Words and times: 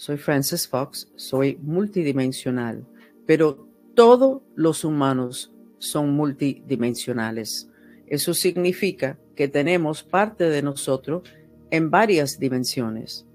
soy 0.00 0.16
Francis 0.16 0.66
Fox, 0.66 1.10
soy 1.14 1.58
multidimensional, 1.60 2.86
pero 3.26 3.68
todos 3.94 4.40
los 4.54 4.82
humanos 4.82 5.52
son 5.76 6.12
multidimensionales. 6.12 7.68
Eso 8.06 8.32
significa 8.32 9.18
que 9.36 9.46
tenemos 9.46 10.02
parte 10.02 10.44
de 10.44 10.62
nosotros 10.62 11.28
en 11.70 11.90
varias 11.90 12.38
dimensiones. 12.38 13.26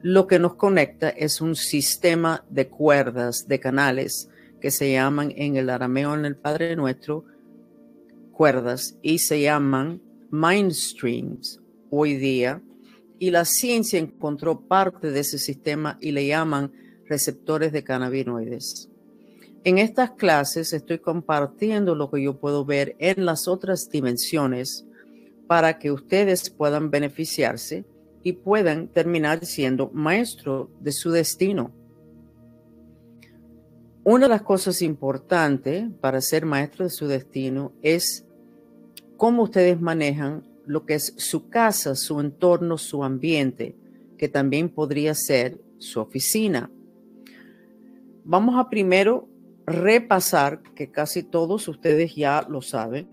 Lo 0.00 0.28
que 0.28 0.38
nos 0.38 0.54
conecta 0.54 1.08
es 1.08 1.40
un 1.40 1.56
sistema 1.56 2.44
de 2.48 2.68
cuerdas, 2.68 3.48
de 3.48 3.58
canales, 3.58 4.30
que 4.60 4.70
se 4.70 4.92
llaman 4.92 5.32
en 5.34 5.56
el 5.56 5.68
arameo, 5.68 6.14
en 6.14 6.26
el 6.26 6.36
Padre 6.36 6.76
Nuestro, 6.76 7.24
cuerdas, 8.30 8.96
y 9.02 9.18
se 9.18 9.40
llaman 9.40 10.00
mind 10.30 10.70
streams 10.70 11.60
hoy 11.90 12.14
día. 12.14 12.62
Y 13.18 13.30
la 13.30 13.44
ciencia 13.44 13.98
encontró 13.98 14.60
parte 14.60 15.10
de 15.10 15.20
ese 15.20 15.38
sistema 15.38 15.98
y 16.00 16.12
le 16.12 16.26
llaman 16.26 16.72
receptores 17.06 17.72
de 17.72 17.82
cannabinoides. 17.82 18.88
En 19.64 19.78
estas 19.78 20.12
clases 20.12 20.72
estoy 20.72 20.98
compartiendo 20.98 21.94
lo 21.94 22.10
que 22.10 22.22
yo 22.22 22.38
puedo 22.38 22.64
ver 22.64 22.94
en 22.98 23.26
las 23.26 23.48
otras 23.48 23.90
dimensiones 23.90 24.86
para 25.46 25.78
que 25.78 25.90
ustedes 25.90 26.48
puedan 26.50 26.90
beneficiarse 26.90 27.84
y 28.22 28.32
puedan 28.32 28.88
terminar 28.88 29.44
siendo 29.44 29.90
maestro 29.90 30.70
de 30.80 30.92
su 30.92 31.10
destino. 31.10 31.72
Una 34.04 34.26
de 34.26 34.30
las 34.30 34.42
cosas 34.42 34.80
importantes 34.80 35.84
para 36.00 36.20
ser 36.20 36.46
maestro 36.46 36.84
de 36.84 36.90
su 36.90 37.06
destino 37.08 37.72
es 37.82 38.24
cómo 39.18 39.42
ustedes 39.42 39.78
manejan 39.80 40.47
lo 40.68 40.84
que 40.86 40.94
es 40.94 41.14
su 41.16 41.48
casa, 41.48 41.96
su 41.96 42.20
entorno, 42.20 42.78
su 42.78 43.02
ambiente, 43.02 43.74
que 44.16 44.28
también 44.28 44.68
podría 44.68 45.14
ser 45.14 45.60
su 45.78 46.00
oficina. 46.00 46.70
Vamos 48.24 48.56
a 48.58 48.68
primero 48.68 49.28
repasar, 49.66 50.62
que 50.74 50.90
casi 50.90 51.22
todos 51.22 51.66
ustedes 51.68 52.14
ya 52.14 52.46
lo 52.48 52.62
saben, 52.62 53.08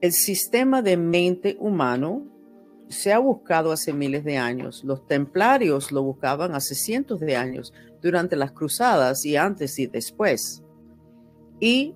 el 0.00 0.12
sistema 0.12 0.80
de 0.80 0.96
mente 0.96 1.56
humano 1.60 2.26
se 2.88 3.12
ha 3.12 3.18
buscado 3.18 3.70
hace 3.70 3.92
miles 3.92 4.24
de 4.24 4.38
años. 4.38 4.82
Los 4.82 5.06
templarios 5.06 5.92
lo 5.92 6.02
buscaban 6.02 6.54
hace 6.54 6.74
cientos 6.74 7.20
de 7.20 7.36
años, 7.36 7.72
durante 8.00 8.36
las 8.36 8.52
cruzadas 8.52 9.24
y 9.26 9.36
antes 9.36 9.78
y 9.78 9.86
después. 9.86 10.62
Y 11.60 11.94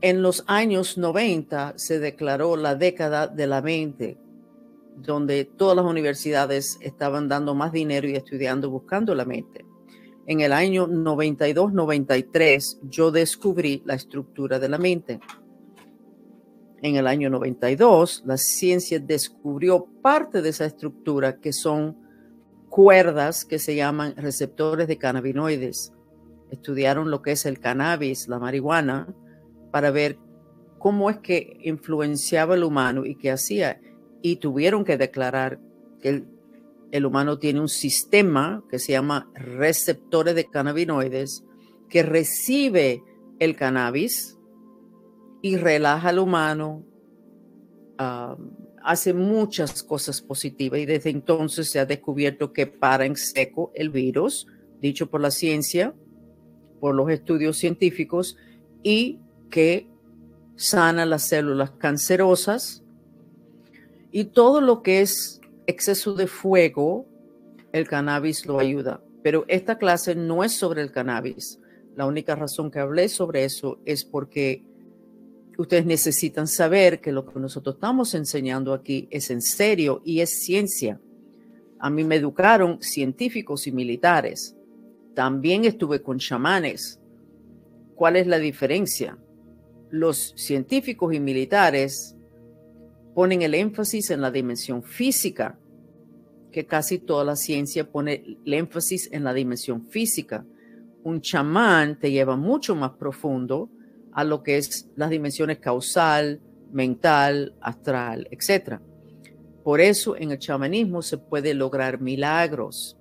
en 0.00 0.22
los 0.22 0.44
años 0.46 0.98
90 0.98 1.74
se 1.76 1.98
declaró 1.98 2.56
la 2.56 2.74
década 2.74 3.26
de 3.26 3.46
la 3.46 3.62
mente, 3.62 4.18
donde 4.96 5.44
todas 5.44 5.76
las 5.76 5.84
universidades 5.84 6.78
estaban 6.80 7.28
dando 7.28 7.54
más 7.54 7.72
dinero 7.72 8.08
y 8.08 8.16
estudiando, 8.16 8.70
buscando 8.70 9.14
la 9.14 9.24
mente. 9.24 9.64
En 10.26 10.40
el 10.40 10.52
año 10.52 10.86
92-93 10.86 12.78
yo 12.88 13.10
descubrí 13.10 13.82
la 13.84 13.94
estructura 13.94 14.58
de 14.58 14.68
la 14.68 14.78
mente 14.78 15.20
en 16.84 16.96
el 16.96 17.06
año 17.06 17.30
92, 17.30 18.24
la 18.26 18.36
ciencia 18.36 18.98
descubrió 18.98 19.86
parte 20.02 20.42
de 20.42 20.50
esa 20.50 20.66
estructura 20.66 21.40
que 21.40 21.54
son 21.54 21.96
cuerdas 22.68 23.46
que 23.46 23.58
se 23.58 23.74
llaman 23.74 24.14
receptores 24.18 24.86
de 24.86 24.98
cannabinoides. 24.98 25.94
Estudiaron 26.50 27.10
lo 27.10 27.22
que 27.22 27.32
es 27.32 27.46
el 27.46 27.58
cannabis, 27.58 28.28
la 28.28 28.38
marihuana, 28.38 29.08
para 29.74 29.90
ver 29.90 30.18
cómo 30.78 31.10
es 31.10 31.18
que 31.18 31.58
influenciaba 31.64 32.54
el 32.54 32.62
humano 32.62 33.04
y 33.04 33.16
qué 33.16 33.32
hacía. 33.32 33.80
Y 34.22 34.36
tuvieron 34.36 34.84
que 34.84 34.96
declarar 34.96 35.58
que 36.00 36.22
el, 36.92 37.04
humano 37.04 37.40
tiene 37.40 37.58
un 37.58 37.68
sistema 37.68 38.62
que 38.70 38.78
se 38.78 38.92
llama 38.92 39.28
receptores 39.34 40.36
de 40.36 40.48
cannabinoides 40.48 41.44
que 41.88 42.04
recibe 42.04 43.02
el 43.40 43.56
cannabis, 43.56 44.38
y 45.42 45.56
relaja 45.56 46.10
al 46.10 46.20
humano, 46.20 46.84
hace 48.80 49.12
muchas 49.12 49.82
cosas 49.82 50.22
positivas 50.22 50.78
y 50.78 50.86
desde 50.86 51.10
entonces 51.10 51.68
se 51.68 51.80
ha 51.80 51.84
descubierto 51.84 52.52
que 52.52 52.68
para 52.68 53.06
en 53.06 53.16
seco 53.16 53.72
el 53.74 53.90
virus, 53.90 54.46
dicho 54.80 55.10
por 55.10 55.20
la 55.20 55.32
ciencia, 55.32 55.92
por 56.78 56.94
los 56.94 57.10
estudios 57.10 57.56
científicos, 57.58 58.36
y 58.84 59.18
que 59.54 59.86
sana 60.56 61.06
las 61.06 61.28
células 61.28 61.70
cancerosas 61.78 62.82
y 64.10 64.24
todo 64.24 64.60
lo 64.60 64.82
que 64.82 65.00
es 65.00 65.40
exceso 65.68 66.14
de 66.14 66.26
fuego, 66.26 67.06
el 67.70 67.86
cannabis 67.86 68.46
lo 68.46 68.58
ayuda. 68.58 69.00
Pero 69.22 69.44
esta 69.46 69.78
clase 69.78 70.16
no 70.16 70.42
es 70.42 70.56
sobre 70.56 70.82
el 70.82 70.90
cannabis. 70.90 71.60
La 71.94 72.04
única 72.04 72.34
razón 72.34 72.68
que 72.68 72.80
hablé 72.80 73.08
sobre 73.08 73.44
eso 73.44 73.78
es 73.84 74.04
porque 74.04 74.64
ustedes 75.56 75.86
necesitan 75.86 76.48
saber 76.48 77.00
que 77.00 77.12
lo 77.12 77.24
que 77.24 77.38
nosotros 77.38 77.76
estamos 77.76 78.12
enseñando 78.14 78.72
aquí 78.72 79.06
es 79.12 79.30
en 79.30 79.40
serio 79.40 80.02
y 80.04 80.18
es 80.18 80.42
ciencia. 80.42 81.00
A 81.78 81.90
mí 81.90 82.02
me 82.02 82.16
educaron 82.16 82.82
científicos 82.82 83.68
y 83.68 83.72
militares. 83.72 84.56
También 85.14 85.64
estuve 85.64 86.02
con 86.02 86.18
chamanes. 86.18 86.98
¿Cuál 87.94 88.16
es 88.16 88.26
la 88.26 88.40
diferencia? 88.40 89.16
Los 89.94 90.34
científicos 90.34 91.14
y 91.14 91.20
militares 91.20 92.16
ponen 93.14 93.42
el 93.42 93.54
énfasis 93.54 94.10
en 94.10 94.22
la 94.22 94.32
dimensión 94.32 94.82
física, 94.82 95.56
que 96.50 96.66
casi 96.66 96.98
toda 96.98 97.22
la 97.22 97.36
ciencia 97.36 97.88
pone 97.88 98.40
el 98.44 98.54
énfasis 98.54 99.08
en 99.12 99.22
la 99.22 99.32
dimensión 99.32 99.86
física. 99.86 100.44
Un 101.04 101.20
chamán 101.20 101.96
te 102.00 102.10
lleva 102.10 102.34
mucho 102.34 102.74
más 102.74 102.90
profundo 102.98 103.70
a 104.12 104.24
lo 104.24 104.42
que 104.42 104.56
es 104.56 104.90
las 104.96 105.10
dimensiones 105.10 105.60
causal, 105.60 106.40
mental, 106.72 107.54
astral, 107.60 108.26
etc. 108.32 108.80
Por 109.62 109.80
eso 109.80 110.16
en 110.16 110.32
el 110.32 110.40
chamanismo 110.40 111.02
se 111.02 111.18
puede 111.18 111.54
lograr 111.54 112.00
milagros. 112.00 112.98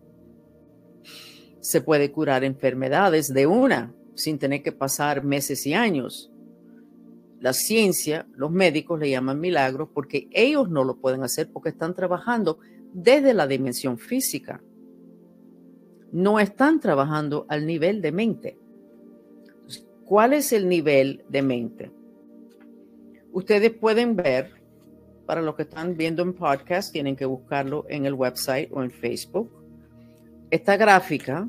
Se 1.60 1.82
puede 1.82 2.12
curar 2.12 2.44
enfermedades 2.44 3.34
de 3.34 3.48
una, 3.48 3.96
sin 4.14 4.38
tener 4.38 4.62
que 4.62 4.72
pasar 4.72 5.24
meses 5.24 5.66
y 5.66 5.74
años. 5.74 6.30
La 7.44 7.52
ciencia, 7.52 8.26
los 8.38 8.52
médicos 8.52 8.98
le 8.98 9.10
llaman 9.10 9.38
milagros 9.38 9.90
porque 9.94 10.30
ellos 10.32 10.70
no 10.70 10.86
lo 10.86 10.96
pueden 10.96 11.24
hacer 11.24 11.50
porque 11.52 11.72
están 11.72 11.94
trabajando 11.94 12.60
desde 12.94 13.34
la 13.34 13.48
dimensión 13.48 13.98
física. 13.98 14.62
No 16.14 16.40
están 16.40 16.80
trabajando 16.80 17.46
al 17.50 17.68
nivel 17.68 18.02
de 18.02 18.14
mente. 18.14 18.58
¿Cuál 20.06 20.32
es 20.32 20.54
el 20.54 20.70
nivel 20.70 21.26
de 21.28 21.42
mente? 21.42 21.92
Ustedes 23.34 23.72
pueden 23.72 24.16
ver, 24.16 24.54
para 25.26 25.42
los 25.42 25.56
que 25.56 25.64
están 25.64 25.98
viendo 25.98 26.24
en 26.24 26.32
podcast, 26.32 26.94
tienen 26.94 27.18
que 27.18 27.26
buscarlo 27.26 27.86
en 27.90 28.06
el 28.06 28.14
website 28.14 28.70
o 28.72 28.82
en 28.82 28.90
Facebook, 28.90 29.52
esta 30.50 30.78
gráfica 30.78 31.46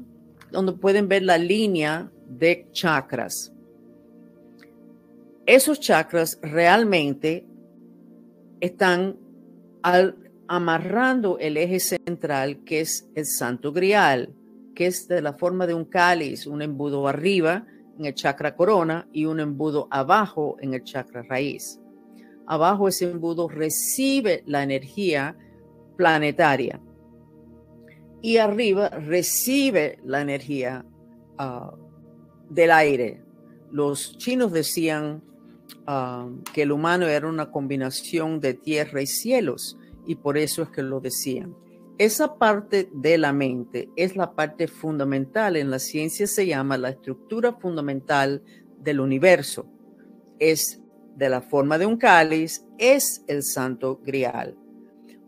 donde 0.50 0.72
pueden 0.72 1.06
ver 1.06 1.22
la 1.22 1.38
línea 1.38 2.10
de 2.26 2.66
chakras. 2.72 3.53
Esos 5.46 5.78
chakras 5.78 6.38
realmente 6.42 7.46
están 8.60 9.18
amarrando 10.48 11.38
el 11.38 11.58
eje 11.58 11.80
central 11.80 12.64
que 12.64 12.80
es 12.80 13.10
el 13.14 13.26
santo 13.26 13.70
grial, 13.70 14.34
que 14.74 14.86
es 14.86 15.06
de 15.06 15.20
la 15.20 15.34
forma 15.34 15.66
de 15.66 15.74
un 15.74 15.84
cáliz, 15.84 16.46
un 16.46 16.62
embudo 16.62 17.06
arriba 17.06 17.66
en 17.98 18.06
el 18.06 18.14
chakra 18.14 18.56
corona 18.56 19.06
y 19.12 19.26
un 19.26 19.38
embudo 19.38 19.86
abajo 19.90 20.56
en 20.60 20.72
el 20.72 20.82
chakra 20.82 21.22
raíz. 21.22 21.78
Abajo 22.46 22.88
ese 22.88 23.10
embudo 23.10 23.46
recibe 23.46 24.44
la 24.46 24.62
energía 24.62 25.36
planetaria 25.96 26.80
y 28.22 28.38
arriba 28.38 28.88
recibe 28.88 29.98
la 30.04 30.22
energía 30.22 30.86
ah, 31.36 31.74
del 32.48 32.70
aire. 32.70 33.22
Los 33.70 34.16
chinos 34.16 34.50
decían 34.50 35.22
ah, 35.86 36.28
que 36.52 36.62
el 36.62 36.72
humano 36.72 37.06
era 37.06 37.28
una 37.28 37.50
combinación 37.50 38.40
de 38.40 38.54
tierra 38.54 39.02
y 39.02 39.06
cielos 39.06 39.78
y 40.06 40.16
por 40.16 40.38
eso 40.38 40.62
es 40.62 40.70
que 40.70 40.82
lo 40.82 41.00
decían. 41.00 41.54
Esa 41.96 42.36
parte 42.38 42.88
de 42.92 43.18
la 43.18 43.32
mente 43.32 43.88
es 43.94 44.16
la 44.16 44.32
parte 44.32 44.66
fundamental. 44.66 45.56
En 45.56 45.70
la 45.70 45.78
ciencia 45.78 46.26
se 46.26 46.46
llama 46.46 46.76
la 46.76 46.90
estructura 46.90 47.52
fundamental 47.52 48.42
del 48.80 48.98
universo. 48.98 49.66
Es 50.40 50.80
de 51.14 51.28
la 51.28 51.40
forma 51.40 51.78
de 51.78 51.86
un 51.86 51.96
cáliz, 51.96 52.64
es 52.78 53.22
el 53.28 53.44
santo 53.44 54.00
grial. 54.04 54.56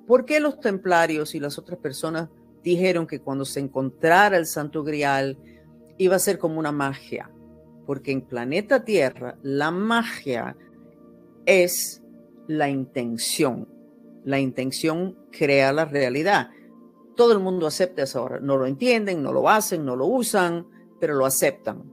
¿Por 0.08 0.24
qué 0.24 0.40
los 0.40 0.58
templarios 0.60 1.36
y 1.36 1.40
las 1.40 1.56
otras 1.56 1.78
personas 1.78 2.28
dijeron 2.64 3.06
que 3.06 3.20
cuando 3.20 3.44
se 3.44 3.60
encontrara 3.60 4.36
el 4.36 4.46
santo 4.46 4.82
grial 4.82 5.38
iba 5.98 6.16
a 6.16 6.20
ser 6.20 6.38
como 6.38 6.58
una 6.58 6.72
magia? 6.72 7.30
Porque 7.86 8.12
en 8.12 8.22
planeta 8.22 8.84
Tierra 8.84 9.38
la 9.42 9.70
magia 9.70 10.56
es 11.44 12.02
la 12.48 12.68
intención. 12.68 13.68
La 14.24 14.40
intención 14.40 15.16
crea 15.30 15.72
la 15.72 15.84
realidad 15.84 16.50
todo 17.16 17.32
el 17.32 17.40
mundo 17.40 17.66
acepta 17.66 18.02
eso 18.02 18.20
ahora. 18.20 18.38
No 18.38 18.56
lo 18.56 18.66
entienden, 18.66 19.22
no 19.22 19.32
lo 19.32 19.48
hacen, 19.48 19.84
no 19.84 19.96
lo 19.96 20.06
usan, 20.06 20.66
pero 21.00 21.14
lo 21.14 21.26
aceptan. 21.26 21.90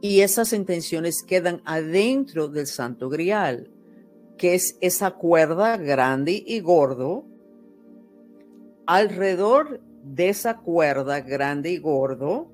Y 0.00 0.20
esas 0.20 0.52
intenciones 0.52 1.24
quedan 1.26 1.62
adentro 1.64 2.46
del 2.46 2.66
Santo 2.66 3.08
Grial, 3.08 3.70
que 4.36 4.54
es 4.54 4.76
esa 4.80 5.12
cuerda 5.12 5.78
grande 5.78 6.44
y 6.46 6.60
gordo. 6.60 7.24
Alrededor 8.86 9.80
de 10.04 10.28
esa 10.28 10.58
cuerda 10.58 11.20
grande 11.20 11.70
y 11.70 11.78
gordo 11.78 12.52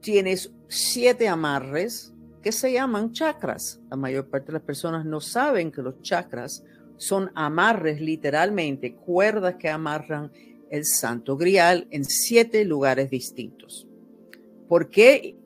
tienes 0.00 0.52
siete 0.68 1.28
amarres 1.28 2.12
que 2.42 2.52
se 2.52 2.72
llaman 2.72 3.12
chakras. 3.12 3.80
La 3.90 3.96
mayor 3.96 4.28
parte 4.28 4.48
de 4.48 4.54
las 4.54 4.62
personas 4.62 5.04
no 5.04 5.20
saben 5.20 5.72
que 5.72 5.82
los 5.82 6.00
chakras 6.02 6.64
son 6.96 7.30
amarres 7.34 8.00
literalmente, 8.00 8.94
cuerdas 8.94 9.56
que 9.56 9.68
amarran 9.68 10.30
el 10.70 10.84
santo 10.84 11.36
grial 11.36 11.86
en 11.90 12.04
siete 12.04 12.64
lugares 12.64 13.10
distintos. 13.10 13.88
¿Por 14.68 14.90
qué 14.90 15.36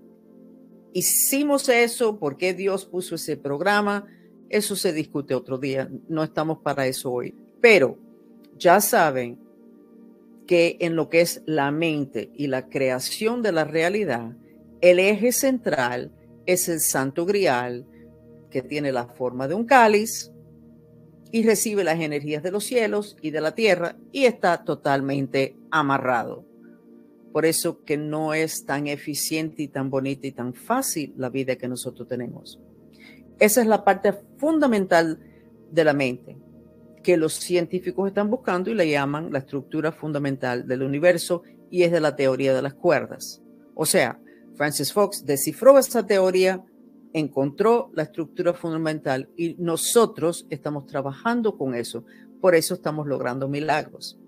hicimos 0.93 1.69
eso? 1.69 2.19
¿Por 2.19 2.37
qué 2.37 2.55
Dios 2.55 2.87
puso 2.87 3.14
ese 3.14 3.37
programa? 3.37 4.06
Eso 4.49 4.75
se 4.75 4.93
discute 4.93 5.35
otro 5.35 5.59
día, 5.59 5.91
no 6.09 6.25
estamos 6.25 6.59
para 6.59 6.87
eso 6.87 7.12
hoy. 7.12 7.35
Pero 7.61 7.99
ya 8.56 8.81
saben 8.81 9.38
que 10.47 10.79
en 10.81 10.97
lo 10.97 11.11
que 11.11 11.21
es 11.21 11.43
la 11.44 11.71
mente 11.71 12.31
y 12.35 12.47
la 12.47 12.69
creación 12.69 13.43
de 13.43 13.53
la 13.53 13.64
realidad, 13.64 14.35
el 14.80 14.98
eje 14.98 15.32
central 15.32 16.12
es 16.46 16.69
el 16.69 16.80
santo 16.80 17.26
grial, 17.26 17.86
que 18.50 18.62
tiene 18.62 18.92
la 18.92 19.06
forma 19.06 19.48
de 19.48 19.54
un 19.54 19.64
cáliz, 19.64 20.32
y 21.30 21.42
recibe 21.42 21.84
las 21.84 22.00
energías 22.00 22.42
de 22.42 22.50
los 22.50 22.64
cielos 22.64 23.16
y 23.20 23.30
de 23.30 23.40
la 23.40 23.54
tierra 23.54 23.96
y 24.12 24.25
está 24.25 24.64
totalmente 24.64 25.56
amarrado. 25.70 26.44
Por 27.32 27.44
eso 27.44 27.84
que 27.84 27.96
no 27.96 28.32
es 28.32 28.64
tan 28.64 28.86
eficiente 28.86 29.62
y 29.62 29.69
tan 29.69 29.90
bonita 29.90 30.26
y 30.26 30.32
tan 30.32 30.54
fácil 30.54 31.12
la 31.16 31.28
vida 31.28 31.56
que 31.56 31.69
nosotros 31.69 32.08
tenemos. 32.08 32.58
Esa 33.38 33.60
es 33.60 33.66
la 33.66 33.84
parte 33.84 34.14
fundamental 34.38 35.20
de 35.70 35.84
la 35.84 35.92
mente 35.92 36.38
que 37.02 37.16
los 37.16 37.34
científicos 37.34 38.08
están 38.08 38.28
buscando 38.30 38.70
y 38.70 38.75
le 38.75 38.90
llaman 38.90 39.32
la 39.32 39.38
estructura 39.38 39.92
fundamental 39.92 40.66
del 40.66 40.82
universo 40.82 41.42
y 41.70 41.82
es 41.82 41.92
de 41.92 42.00
la 42.00 42.16
teoría 42.16 42.54
de 42.54 42.62
las 42.62 42.75
cuerdas. 42.75 43.42
O 43.75 43.86
sea, 43.86 44.20
Francis 44.58 44.93
Fox 44.93 45.25
descifró 45.25 45.78
esa 45.78 46.05
teoría 46.05 46.62
encontró 47.12 47.90
la 47.94 48.05
estructura 48.05 48.55
fundamental 48.55 49.28
y 49.37 49.55
nosotros 49.58 50.46
estamos 50.50 50.87
trabajando 50.87 51.56
con 51.56 51.75
eso. 51.75 52.05
Por 52.40 52.55
eso 52.55 52.75
estamos 52.75 53.06
logrando 53.06 53.49
milagros. 53.49 54.19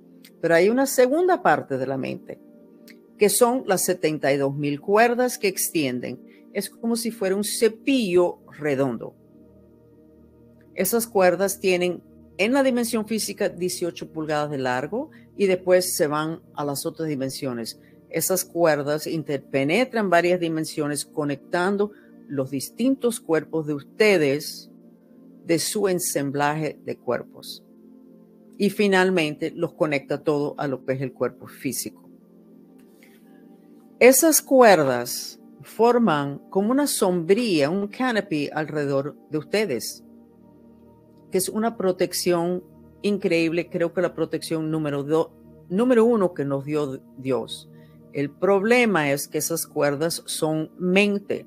Pero 0.40 0.54
hay 0.54 0.68
una 0.68 0.86
segunda 0.86 1.42
parte 1.42 1.78
de 1.78 1.86
la 1.86 1.96
mente, 1.96 2.40
que 3.18 3.28
son 3.28 3.64
las 3.66 3.84
72 3.84 4.54
mil 4.54 4.80
cuerdas 4.80 5.38
que 5.38 5.48
extienden. 5.48 6.20
Es 6.52 6.70
como 6.70 6.96
si 6.96 7.10
fuera 7.10 7.36
un 7.36 7.44
cepillo 7.44 8.38
redondo. 8.58 9.14
Esas 10.74 11.06
cuerdas 11.06 11.60
tienen 11.60 12.02
en 12.38 12.52
la 12.52 12.62
dimensión 12.62 13.06
física 13.06 13.48
18 13.48 14.12
pulgadas 14.12 14.50
de 14.50 14.58
largo 14.58 15.10
y 15.36 15.46
después 15.46 15.94
se 15.94 16.06
van 16.06 16.40
a 16.54 16.64
las 16.64 16.86
otras 16.86 17.08
dimensiones. 17.08 17.78
Esas 18.10 18.44
cuerdas 18.44 19.06
interpenetran 19.06 20.10
varias 20.10 20.40
dimensiones 20.40 21.04
conectando 21.04 21.92
los 22.28 22.50
distintos 22.50 23.20
cuerpos 23.20 23.66
de 23.66 23.74
ustedes 23.74 24.70
de 25.44 25.58
su 25.58 25.88
ensamblaje 25.88 26.78
de 26.84 26.96
cuerpos. 26.96 27.64
Y 28.58 28.70
finalmente 28.70 29.52
los 29.54 29.72
conecta 29.72 30.22
todo 30.22 30.54
a 30.58 30.66
lo 30.66 30.84
que 30.84 30.92
es 30.92 31.00
el 31.00 31.12
cuerpo 31.12 31.46
físico. 31.46 32.08
Esas 33.98 34.42
cuerdas 34.42 35.40
forman 35.62 36.38
como 36.50 36.70
una 36.70 36.86
sombría, 36.86 37.70
un 37.70 37.88
canopy 37.88 38.50
alrededor 38.52 39.16
de 39.30 39.38
ustedes, 39.38 40.04
que 41.30 41.38
es 41.38 41.48
una 41.48 41.76
protección 41.76 42.64
increíble, 43.02 43.68
creo 43.68 43.92
que 43.92 44.02
la 44.02 44.14
protección 44.14 44.70
número, 44.70 45.32
número 45.68 46.04
uno 46.04 46.34
que 46.34 46.44
nos 46.44 46.64
dio 46.64 47.00
Dios. 47.18 47.69
El 48.12 48.30
problema 48.30 49.10
es 49.10 49.28
que 49.28 49.38
esas 49.38 49.66
cuerdas 49.66 50.22
son 50.26 50.70
mente 50.78 51.46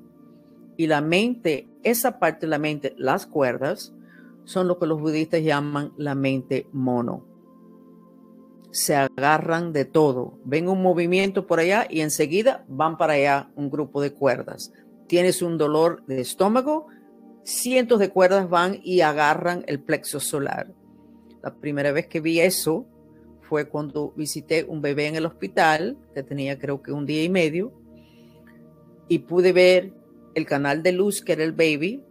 y 0.76 0.86
la 0.86 1.00
mente, 1.00 1.68
esa 1.82 2.18
parte 2.18 2.46
de 2.46 2.50
la 2.50 2.58
mente, 2.58 2.94
las 2.96 3.26
cuerdas, 3.26 3.94
son 4.44 4.68
lo 4.68 4.78
que 4.78 4.86
los 4.86 5.00
budistas 5.00 5.42
llaman 5.42 5.92
la 5.96 6.14
mente 6.14 6.68
mono. 6.72 7.26
Se 8.70 8.96
agarran 8.96 9.72
de 9.72 9.84
todo. 9.84 10.38
Ven 10.44 10.68
un 10.68 10.82
movimiento 10.82 11.46
por 11.46 11.60
allá 11.60 11.86
y 11.88 12.00
enseguida 12.00 12.64
van 12.68 12.98
para 12.98 13.14
allá 13.14 13.50
un 13.54 13.70
grupo 13.70 14.00
de 14.00 14.12
cuerdas. 14.12 14.72
Tienes 15.06 15.42
un 15.42 15.58
dolor 15.58 16.04
de 16.06 16.20
estómago, 16.20 16.88
cientos 17.44 18.00
de 18.00 18.10
cuerdas 18.10 18.48
van 18.48 18.80
y 18.82 19.02
agarran 19.02 19.64
el 19.68 19.80
plexo 19.80 20.18
solar. 20.18 20.72
La 21.42 21.54
primera 21.54 21.92
vez 21.92 22.06
que 22.08 22.20
vi 22.20 22.40
eso 22.40 22.86
fue 23.48 23.68
cuando 23.68 24.12
visité 24.16 24.64
un 24.64 24.80
bebé 24.80 25.06
en 25.06 25.16
el 25.16 25.26
hospital, 25.26 25.96
que 26.14 26.22
tenía 26.22 26.58
creo 26.58 26.82
que 26.82 26.92
un 26.92 27.06
día 27.06 27.22
y 27.22 27.28
medio, 27.28 27.72
y 29.08 29.20
pude 29.20 29.52
ver 29.52 29.92
el 30.34 30.46
canal 30.46 30.82
de 30.82 30.92
luz 30.92 31.22
que 31.22 31.32
era 31.32 31.44
el 31.44 31.52
baby, 31.52 32.02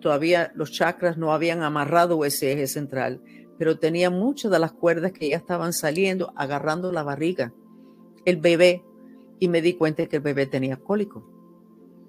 todavía 0.00 0.52
los 0.54 0.72
chakras 0.72 1.16
no 1.16 1.32
habían 1.32 1.62
amarrado 1.62 2.24
ese 2.24 2.52
eje 2.52 2.66
central, 2.66 3.20
pero 3.58 3.78
tenía 3.78 4.10
muchas 4.10 4.50
de 4.50 4.58
las 4.58 4.72
cuerdas 4.72 5.12
que 5.12 5.28
ya 5.28 5.36
estaban 5.36 5.72
saliendo, 5.72 6.32
agarrando 6.36 6.92
la 6.92 7.02
barriga, 7.02 7.52
el 8.24 8.36
bebé, 8.38 8.82
y 9.38 9.48
me 9.48 9.62
di 9.62 9.74
cuenta 9.74 10.06
que 10.06 10.16
el 10.16 10.22
bebé 10.22 10.46
tenía 10.46 10.76
cólico. 10.76 11.26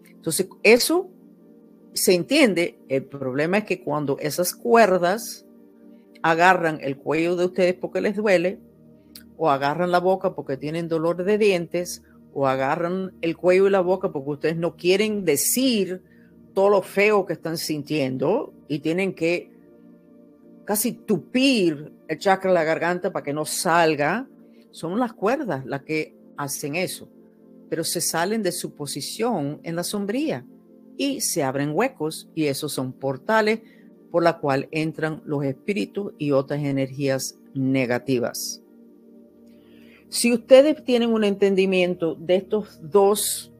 Entonces, 0.09 0.47
eso 0.63 1.09
se 1.93 2.13
entiende. 2.13 2.77
El 2.89 3.05
problema 3.05 3.59
es 3.59 3.63
que 3.63 3.81
cuando 3.83 4.17
esas 4.19 4.53
cuerdas 4.53 5.45
agarran 6.21 6.79
el 6.81 6.97
cuello 6.97 7.35
de 7.35 7.45
ustedes 7.45 7.73
porque 7.73 8.01
les 8.01 8.15
duele, 8.15 8.59
o 9.43 9.49
agarran 9.49 9.89
la 9.89 9.99
boca 9.99 10.35
porque 10.35 10.55
tienen 10.55 10.87
dolor 10.87 11.23
de 11.23 11.39
dientes, 11.39 12.03
o 12.31 12.45
agarran 12.45 13.13
el 13.21 13.35
cuello 13.35 13.65
y 13.65 13.71
la 13.71 13.79
boca 13.81 14.11
porque 14.11 14.29
ustedes 14.29 14.55
no 14.55 14.75
quieren 14.75 15.25
decir 15.25 16.03
todo 16.53 16.69
lo 16.69 16.83
feo 16.83 17.25
que 17.25 17.33
están 17.33 17.57
sintiendo 17.57 18.53
y 18.67 18.81
tienen 18.81 19.15
que 19.15 19.49
casi 20.63 20.91
tupir 20.91 21.91
el 22.07 22.19
chakra 22.19 22.51
de 22.51 22.53
la 22.53 22.63
garganta 22.63 23.11
para 23.11 23.23
que 23.23 23.33
no 23.33 23.45
salga. 23.45 24.27
Son 24.69 24.99
las 24.99 25.13
cuerdas 25.13 25.65
las 25.65 25.81
que 25.81 26.13
hacen 26.37 26.75
eso, 26.75 27.09
pero 27.67 27.83
se 27.83 27.99
salen 27.99 28.43
de 28.43 28.51
su 28.51 28.75
posición 28.75 29.59
en 29.63 29.75
la 29.75 29.83
sombría 29.83 30.45
y 30.97 31.19
se 31.21 31.41
abren 31.41 31.71
huecos 31.73 32.29
y 32.35 32.45
esos 32.45 32.73
son 32.73 32.93
portales 32.93 33.61
por 34.11 34.21
la 34.21 34.37
cual 34.37 34.69
entran 34.69 35.23
los 35.25 35.43
espíritus 35.43 36.13
y 36.19 36.29
otras 36.29 36.59
energías 36.59 37.39
negativas. 37.55 38.60
Si 40.11 40.33
ustedes 40.33 40.83
tienen 40.83 41.13
un 41.13 41.23
entendimiento 41.23 42.15
de 42.15 42.35
estos 42.35 42.81
dos 42.81 43.53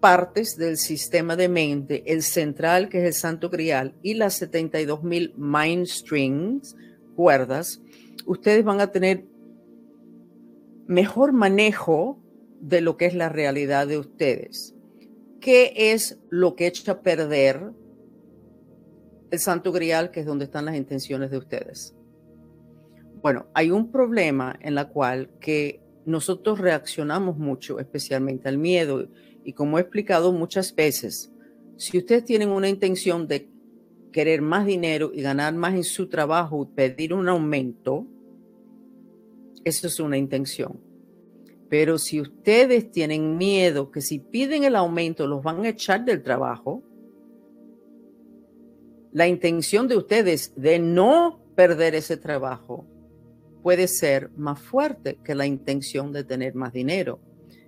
partes 0.00 0.56
del 0.56 0.78
sistema 0.78 1.36
de 1.36 1.50
mente, 1.50 2.02
el 2.06 2.22
central 2.22 2.88
que 2.88 3.00
es 3.00 3.04
el 3.04 3.12
santo 3.12 3.50
grial 3.50 3.94
y 4.02 4.14
las 4.14 4.32
72 4.38 5.02
mil 5.02 5.34
mind 5.36 5.84
strings, 5.84 6.74
cuerdas, 7.14 7.82
ustedes 8.24 8.64
van 8.64 8.80
a 8.80 8.90
tener 8.90 9.26
mejor 10.86 11.34
manejo 11.34 12.18
de 12.62 12.80
lo 12.80 12.96
que 12.96 13.04
es 13.04 13.14
la 13.14 13.28
realidad 13.28 13.86
de 13.86 13.98
ustedes. 13.98 14.74
¿Qué 15.42 15.74
es 15.76 16.20
lo 16.30 16.56
que 16.56 16.68
echa 16.68 16.92
a 16.92 17.02
perder 17.02 17.70
el 19.30 19.38
santo 19.38 19.72
grial, 19.72 20.10
que 20.10 20.20
es 20.20 20.26
donde 20.26 20.46
están 20.46 20.64
las 20.64 20.74
intenciones 20.74 21.30
de 21.30 21.36
ustedes? 21.36 21.94
Bueno, 23.22 23.46
hay 23.54 23.70
un 23.70 23.92
problema 23.92 24.58
en 24.60 24.74
la 24.74 24.88
cual 24.88 25.30
que 25.38 25.80
nosotros 26.04 26.58
reaccionamos 26.58 27.38
mucho, 27.38 27.78
especialmente 27.78 28.48
al 28.48 28.58
miedo. 28.58 29.08
Y 29.44 29.52
como 29.52 29.78
he 29.78 29.82
explicado 29.82 30.32
muchas 30.32 30.74
veces, 30.74 31.32
si 31.76 31.98
ustedes 31.98 32.24
tienen 32.24 32.48
una 32.48 32.68
intención 32.68 33.28
de 33.28 33.48
querer 34.10 34.42
más 34.42 34.66
dinero 34.66 35.12
y 35.14 35.22
ganar 35.22 35.54
más 35.54 35.74
en 35.74 35.84
su 35.84 36.08
trabajo 36.08 36.68
y 36.68 36.74
pedir 36.74 37.14
un 37.14 37.28
aumento, 37.28 38.06
eso 39.64 39.86
es 39.86 40.00
una 40.00 40.18
intención. 40.18 40.80
Pero 41.68 41.98
si 41.98 42.20
ustedes 42.20 42.90
tienen 42.90 43.38
miedo 43.38 43.92
que 43.92 44.00
si 44.00 44.18
piden 44.18 44.64
el 44.64 44.74
aumento 44.74 45.28
los 45.28 45.44
van 45.44 45.64
a 45.64 45.68
echar 45.68 46.04
del 46.04 46.22
trabajo, 46.22 46.82
la 49.12 49.28
intención 49.28 49.86
de 49.86 49.96
ustedes 49.96 50.52
de 50.56 50.80
no 50.80 51.40
perder 51.54 51.94
ese 51.94 52.16
trabajo 52.16 52.86
puede 53.62 53.88
ser 53.88 54.30
más 54.36 54.60
fuerte 54.60 55.18
que 55.24 55.34
la 55.34 55.46
intención 55.46 56.12
de 56.12 56.24
tener 56.24 56.54
más 56.54 56.72
dinero. 56.72 57.20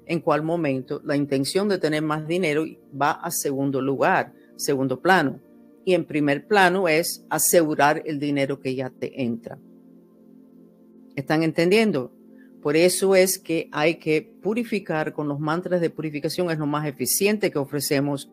En 0.07 0.21
cual 0.21 0.43
momento 0.43 1.01
la 1.05 1.17
intención 1.17 1.69
de 1.69 1.79
tener 1.79 2.03
más 2.03 2.27
dinero 2.27 2.65
va 3.01 3.13
a 3.13 3.31
segundo 3.31 3.81
lugar, 3.81 4.33
segundo 4.57 5.01
plano. 5.01 5.41
Y 5.85 5.95
en 5.95 6.05
primer 6.05 6.47
plano 6.47 6.89
es 6.89 7.25
asegurar 7.31 8.03
el 8.05 8.19
dinero 8.19 8.61
que 8.61 8.75
ya 8.75 8.91
te 8.91 9.23
entra. 9.23 9.59
¿Están 11.17 11.43
entendiendo? 11.43 12.13
Por 12.61 12.77
eso 12.77 13.15
es 13.15 13.39
que 13.39 13.69
hay 13.73 13.97
que 13.97 14.23
purificar 14.23 15.13
con 15.13 15.29
los 15.29 15.39
mantras 15.39 15.81
de 15.81 15.91
purificación, 15.91 16.51
es 16.51 16.59
lo 16.59 16.67
más 16.67 16.87
eficiente 16.87 17.51
que 17.51 17.59
ofrecemos 17.59 18.31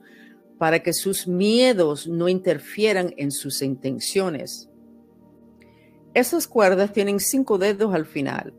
para 0.57 0.81
que 0.81 0.93
sus 0.93 1.27
miedos 1.27 2.07
no 2.07 2.29
interfieran 2.29 3.13
en 3.17 3.31
sus 3.31 3.61
intenciones. 3.61 4.70
Esas 6.13 6.47
cuerdas 6.47 6.91
tienen 6.91 7.19
cinco 7.19 7.57
dedos 7.57 7.93
al 7.93 8.05
final. 8.05 8.53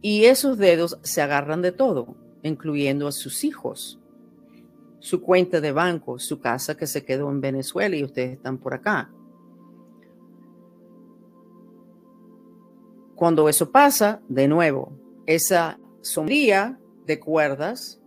Y 0.00 0.26
esos 0.26 0.56
dedos 0.56 0.98
se 1.02 1.20
agarran 1.20 1.62
de 1.62 1.72
todo, 1.72 2.16
incluyendo 2.42 3.08
a 3.08 3.12
sus 3.12 3.42
hijos, 3.42 3.98
su 5.00 5.20
cuenta 5.20 5.60
de 5.60 5.72
banco, 5.72 6.18
su 6.18 6.38
casa 6.38 6.76
que 6.76 6.86
se 6.86 7.04
quedó 7.04 7.30
en 7.30 7.40
Venezuela 7.40 7.96
y 7.96 8.04
ustedes 8.04 8.34
están 8.34 8.58
por 8.58 8.74
acá. 8.74 9.10
Cuando 13.16 13.48
eso 13.48 13.72
pasa, 13.72 14.20
de 14.28 14.46
nuevo, 14.46 14.92
esa 15.26 15.80
sombría 16.02 16.78
de 17.06 17.18
cuerdas, 17.18 18.00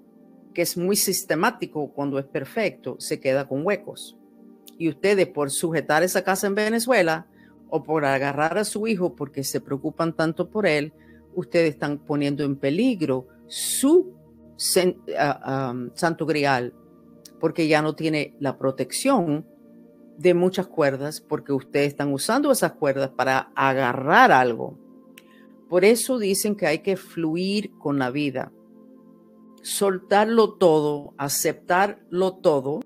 que 0.53 0.61
es 0.61 0.77
muy 0.77 0.95
sistemático 0.95 1.91
cuando 1.93 2.19
es 2.19 2.25
perfecto, 2.25 2.95
se 2.99 3.19
queda 3.19 3.47
con 3.47 3.65
huecos. 3.65 4.18
Y 4.79 4.89
ustedes 4.89 5.27
por 5.27 5.51
sujetar 5.51 6.01
esa 6.01 6.23
casa 6.23 6.47
en 6.47 6.55
Venezuela 6.55 7.27
o 7.69 7.83
por 7.83 8.05
agarrar 8.05 8.57
a 8.57 8.63
su 8.63 8.87
hijo 8.87 9.15
porque 9.15 9.43
se 9.43 9.61
preocupan 9.61 10.15
tanto 10.15 10.49
por 10.49 10.65
él, 10.65 10.93
ustedes 11.35 11.69
están 11.69 11.99
poniendo 11.99 12.43
en 12.43 12.55
peligro 12.55 13.27
su 13.45 14.15
ah, 15.17 15.75
santo 15.93 16.25
grial 16.25 16.73
porque 17.39 17.67
ya 17.67 17.81
no 17.81 17.95
tiene 17.95 18.35
la 18.39 18.57
protección 18.57 19.45
de 20.17 20.33
muchas 20.33 20.67
cuerdas 20.67 21.21
porque 21.21 21.53
ustedes 21.53 21.87
están 21.89 22.11
usando 22.13 22.51
esas 22.51 22.73
cuerdas 22.73 23.09
para 23.09 23.51
agarrar 23.55 24.31
algo. 24.31 24.77
Por 25.69 25.85
eso 25.85 26.19
dicen 26.19 26.55
que 26.55 26.67
hay 26.67 26.79
que 26.79 26.97
fluir 26.97 27.71
con 27.77 27.99
la 27.99 28.11
vida, 28.11 28.51
soltarlo 29.61 30.53
todo, 30.55 31.13
aceptarlo 31.17 32.33
todo. 32.37 32.81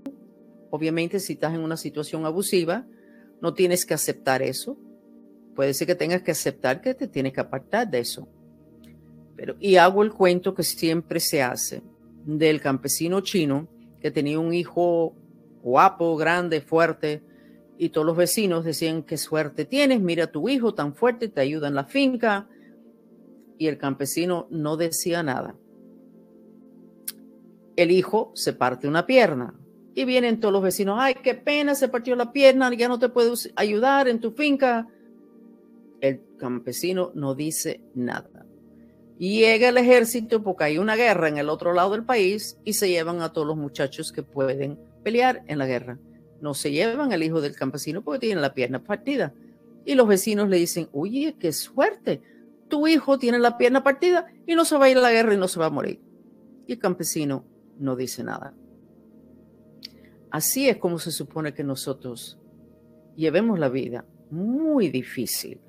Obviamente 0.76 1.20
si 1.20 1.34
estás 1.34 1.54
en 1.54 1.60
una 1.60 1.78
situación 1.78 2.26
abusiva, 2.26 2.88
no 3.42 3.54
tienes 3.54 3.86
que 3.86 3.94
aceptar 3.94 4.42
eso. 4.42 4.76
Puede 5.54 5.72
ser 5.76 5.86
que 5.86 5.94
tengas 5.94 6.24
que 6.24 6.32
aceptar 6.32 6.82
que 6.82 6.96
te 6.96 7.08
tienes 7.08 7.32
que 7.32 7.42
apartar 7.42 7.88
de 7.88 8.00
eso. 8.00 8.28
Pero, 9.36 9.56
y 9.60 9.76
hago 9.76 10.02
el 10.02 10.12
cuento 10.12 10.56
que 10.56 10.64
siempre 10.64 11.20
se 11.20 11.44
hace 11.44 11.84
del 12.26 12.60
campesino 12.60 13.22
chino 13.22 13.68
que 14.02 14.10
tenía 14.10 14.40
un 14.40 14.52
hijo 14.52 15.16
guapo, 15.62 16.18
grande, 16.18 16.60
fuerte, 16.60 17.22
y 17.78 17.90
todos 17.90 18.08
los 18.08 18.18
vecinos 18.18 18.66
decían, 18.66 19.04
qué 19.04 19.18
suerte 19.18 19.66
tienes, 19.66 20.02
mira 20.02 20.24
a 20.24 20.32
tu 20.32 20.50
hijo 20.50 20.74
tan 20.74 20.96
fuerte, 20.96 21.30
te 21.30 21.42
ayuda 21.42 21.68
en 21.68 21.76
la 21.76 21.86
finca, 21.86 22.50
y 23.60 23.68
el 23.68 23.78
campesino 23.78 24.48
no 24.50 24.76
decía 24.76 25.22
nada. 25.22 25.56
El 27.76 27.92
hijo 27.92 28.32
se 28.34 28.54
parte 28.54 28.88
una 28.88 29.06
pierna 29.06 29.54
y 29.96 30.06
vienen 30.06 30.40
todos 30.40 30.52
los 30.52 30.64
vecinos, 30.64 30.98
ay, 31.00 31.16
qué 31.24 31.36
pena, 31.36 31.76
se 31.76 31.88
partió 31.88 32.16
la 32.16 32.32
pierna, 32.32 32.74
ya 32.74 32.88
no 32.88 33.00
te 33.00 33.10
puedo 33.10 33.34
ayudar 33.56 34.08
en 34.08 34.20
tu 34.20 34.32
finca. 34.32 34.88
El 36.02 36.22
campesino 36.38 37.12
no 37.14 37.36
dice 37.36 37.82
nada. 37.94 38.46
Llega 39.20 39.70
el 39.70 39.78
ejército 39.78 40.44
porque 40.44 40.66
hay 40.66 40.78
una 40.78 40.96
guerra 40.96 41.30
en 41.30 41.38
el 41.38 41.50
otro 41.50 41.74
lado 41.74 41.92
del 41.92 42.04
país 42.04 42.58
y 42.66 42.74
se 42.74 42.90
llevan 42.90 43.22
a 43.22 43.32
todos 43.32 43.48
los 43.48 43.56
muchachos 43.56 44.12
que 44.12 44.24
pueden 44.24 44.80
pelear 45.04 45.44
en 45.48 45.60
la 45.60 45.68
guerra. 45.68 46.00
No 46.42 46.54
se 46.54 46.72
llevan 46.72 47.14
al 47.14 47.24
hijo 47.24 47.40
del 47.40 47.56
campesino 47.56 48.02
porque 48.02 48.20
tiene 48.20 48.42
la 48.42 48.54
pierna 48.54 48.84
partida. 48.84 49.34
Y 49.86 49.96
los 49.96 50.08
vecinos 50.08 50.50
le 50.50 50.58
dicen, 50.58 50.90
oye, 50.92 51.36
qué 51.40 51.54
suerte, 51.54 52.22
tu 52.68 52.88
hijo 52.88 53.20
tiene 53.20 53.38
la 53.40 53.58
pierna 53.58 53.84
partida 53.84 54.26
y 54.48 54.56
no 54.56 54.66
se 54.66 54.78
va 54.78 54.86
a 54.86 54.90
ir 54.90 54.98
a 54.98 55.02
la 55.02 55.12
guerra 55.12 55.36
y 55.36 55.38
no 55.38 55.48
se 55.48 55.60
va 55.60 55.68
a 55.68 55.70
morir. 55.70 56.02
Y 56.66 56.74
el 56.74 56.80
campesino 56.80 57.46
no 57.78 57.96
dice 57.96 58.24
nada. 58.24 58.54
Así 60.34 60.68
es 60.68 60.78
como 60.78 60.98
se 60.98 61.12
supone 61.12 61.54
que 61.54 61.64
nosotros 61.64 62.40
llevemos 63.16 63.60
la 63.60 63.70
vida 63.70 64.04
muy 64.32 64.90
difícil. 64.90 65.62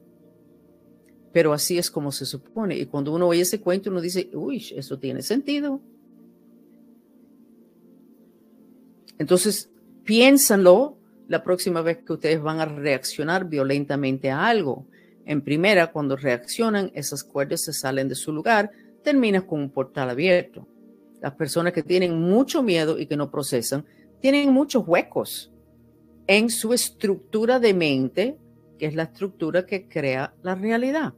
Pero 1.34 1.52
así 1.52 1.76
es 1.76 1.90
como 1.90 2.10
se 2.10 2.24
supone. 2.24 2.78
Y 2.78 2.86
cuando 2.86 3.12
uno 3.12 3.28
oye 3.28 3.42
ese 3.42 3.60
cuento, 3.60 3.90
uno 3.90 4.00
dice, 4.00 4.30
uy, 4.32 4.64
eso 4.74 4.98
tiene 4.98 5.20
sentido. 5.20 5.82
Entonces, 9.18 9.70
piénsanlo 10.02 10.96
la 11.28 11.44
próxima 11.44 11.82
vez 11.82 11.98
que 11.98 12.14
ustedes 12.14 12.40
van 12.40 12.60
a 12.60 12.64
reaccionar 12.64 13.46
violentamente 13.46 14.30
a 14.30 14.46
algo. 14.46 14.86
En 15.26 15.42
primera, 15.42 15.92
cuando 15.92 16.16
reaccionan, 16.16 16.90
esas 16.94 17.22
cuerdas 17.22 17.64
se 17.64 17.74
salen 17.74 18.08
de 18.08 18.14
su 18.14 18.32
lugar, 18.32 18.70
terminas 19.02 19.42
con 19.42 19.60
un 19.60 19.68
portal 19.68 20.08
abierto. 20.08 20.66
Las 21.20 21.34
personas 21.34 21.74
que 21.74 21.82
tienen 21.82 22.18
mucho 22.18 22.62
miedo 22.62 22.98
y 22.98 23.04
que 23.04 23.18
no 23.18 23.30
procesan, 23.30 23.84
tienen 24.24 24.54
muchos 24.54 24.88
huecos 24.88 25.52
en 26.26 26.48
su 26.48 26.72
estructura 26.72 27.60
de 27.60 27.74
mente, 27.74 28.38
que 28.78 28.86
es 28.86 28.94
la 28.94 29.02
estructura 29.02 29.66
que 29.66 29.86
crea 29.86 30.34
la 30.42 30.54
realidad. 30.54 31.12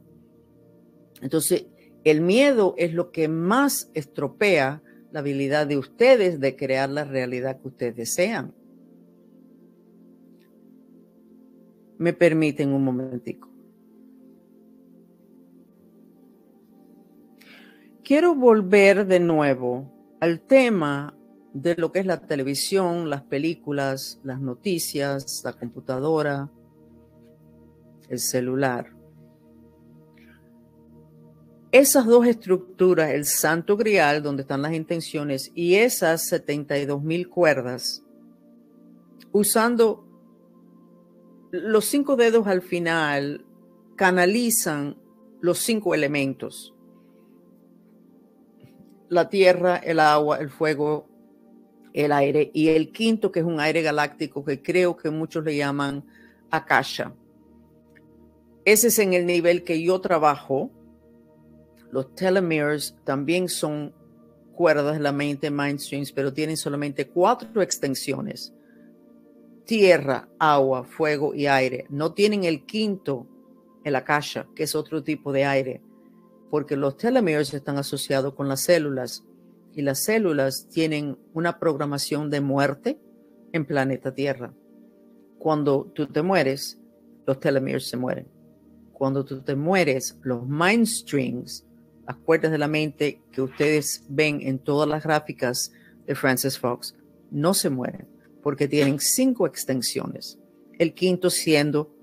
Entonces, 1.21 1.67
el 2.03 2.19
miedo 2.19 2.75
es 2.77 2.93
lo 2.93 3.13
que 3.13 3.29
más 3.29 3.89
estropea 3.93 4.83
la 5.13 5.21
habilidad 5.21 5.67
de 5.67 5.77
ustedes 5.77 6.41
de 6.41 6.57
crear 6.57 6.89
la 6.89 7.05
realidad 7.05 7.61
que 7.61 7.69
ustedes 7.69 7.95
desean. 7.95 8.53
Me 11.97 12.11
permiten 12.11 12.73
un 12.73 12.83
momentico. 12.83 13.49
quiero 18.03 18.35
volver 18.35 19.05
de 19.05 19.21
nuevo 19.21 19.93
al 20.19 20.41
tema 20.41 21.16
de 21.53 21.75
lo 21.75 21.91
que 21.91 21.99
es 21.99 22.05
la 22.05 22.19
televisión, 22.19 23.09
las 23.09 23.23
películas, 23.23 24.19
las 24.23 24.39
noticias, 24.39 25.41
la 25.43 25.53
computadora, 25.53 26.49
el 28.09 28.19
celular. 28.19 28.93
Esas 31.71 32.05
dos 32.05 32.25
estructuras, 32.25 33.11
el 33.11 33.25
santo 33.25 33.75
grial, 33.75 34.23
donde 34.23 34.43
están 34.43 34.61
las 34.61 34.73
intenciones, 34.73 35.51
y 35.53 35.75
esas 35.75 36.27
72 36.27 37.03
mil 37.03 37.27
cuerdas, 37.29 38.03
usando 39.31 40.05
los 41.51 41.85
cinco 41.85 42.15
dedos 42.15 42.47
al 42.47 42.61
final, 42.61 43.45
canalizan 43.95 44.97
los 45.41 45.59
cinco 45.59 45.93
elementos 45.93 46.73
la 49.09 49.29
tierra, 49.29 49.77
el 49.77 49.99
agua, 49.99 50.37
el 50.37 50.49
fuego, 50.49 51.07
el 52.05 52.11
aire 52.11 52.51
y 52.53 52.69
el 52.69 52.91
quinto 52.91 53.31
que 53.31 53.39
es 53.39 53.45
un 53.45 53.59
aire 53.59 53.81
galáctico 53.81 54.45
que 54.45 54.61
creo 54.61 54.95
que 54.95 55.09
muchos 55.09 55.43
le 55.43 55.57
llaman 55.57 56.05
Akasha. 56.51 57.13
Ese 58.65 58.87
es 58.87 58.99
en 58.99 59.13
el 59.13 59.25
nivel 59.25 59.63
que 59.63 59.81
yo 59.81 59.99
trabajo. 59.99 60.69
Los 61.91 62.13
telomeres 62.13 62.95
también 63.03 63.49
son 63.49 63.93
cuerdas 64.53 64.97
de 64.97 65.01
la 65.01 65.11
mente 65.11 65.49
mainstreams, 65.49 66.11
pero 66.11 66.33
tienen 66.33 66.57
solamente 66.57 67.07
cuatro 67.07 67.61
extensiones. 67.61 68.53
Tierra, 69.65 70.29
agua, 70.37 70.83
fuego 70.83 71.33
y 71.33 71.47
aire. 71.47 71.85
No 71.89 72.13
tienen 72.13 72.43
el 72.43 72.65
quinto, 72.65 73.25
el 73.83 73.95
Akasha, 73.95 74.47
que 74.53 74.63
es 74.63 74.75
otro 74.75 75.03
tipo 75.03 75.31
de 75.31 75.45
aire 75.45 75.81
porque 76.49 76.75
los 76.75 76.97
telomeres 76.97 77.53
están 77.53 77.77
asociados 77.77 78.33
con 78.33 78.47
las 78.47 78.61
células 78.61 79.23
y 79.77 79.83
las 79.83 80.03
células 80.03 80.67
tienen 80.69 81.19
una 81.33 81.59
programación 81.59 82.31
de 82.31 82.41
muerte 82.41 82.99
en 83.53 83.63
planeta 83.63 84.11
Tierra. 84.11 84.51
Cuando 85.37 85.91
tú 85.93 86.07
te 86.07 86.23
mueres, 86.23 86.79
los 87.27 87.39
telomeres 87.39 87.87
se 87.87 87.95
mueren. 87.95 88.27
Cuando 88.91 89.23
tú 89.23 89.39
te 89.43 89.55
mueres, 89.55 90.17
los 90.23 90.47
mind 90.47 90.87
strings, 90.87 91.63
las 92.07 92.17
cuerdas 92.17 92.51
de 92.51 92.57
la 92.57 92.67
mente 92.67 93.21
que 93.31 93.43
ustedes 93.43 94.03
ven 94.09 94.39
en 94.41 94.57
todas 94.57 94.89
las 94.89 95.03
gráficas 95.03 95.71
de 96.07 96.15
Francis 96.15 96.57
Fox, 96.57 96.95
no 97.29 97.53
se 97.53 97.69
mueren 97.69 98.07
porque 98.41 98.67
tienen 98.67 98.99
cinco 98.99 99.45
extensiones. 99.45 100.39
El 100.79 100.95
quinto 100.95 101.29
siendo 101.29 101.93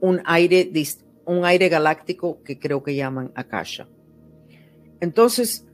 un 0.00 0.22
aire 0.24 0.72
un 1.26 1.44
aire 1.44 1.68
galáctico 1.68 2.42
que 2.42 2.58
creo 2.58 2.82
que 2.82 2.96
llaman 2.96 3.32
Akasha. 3.34 3.86
Entonces, 5.00 5.66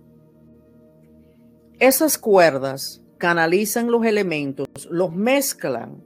esas 1.82 2.16
cuerdas 2.16 3.02
canalizan 3.18 3.90
los 3.90 4.06
elementos, 4.06 4.68
los 4.88 5.12
mezclan 5.12 6.04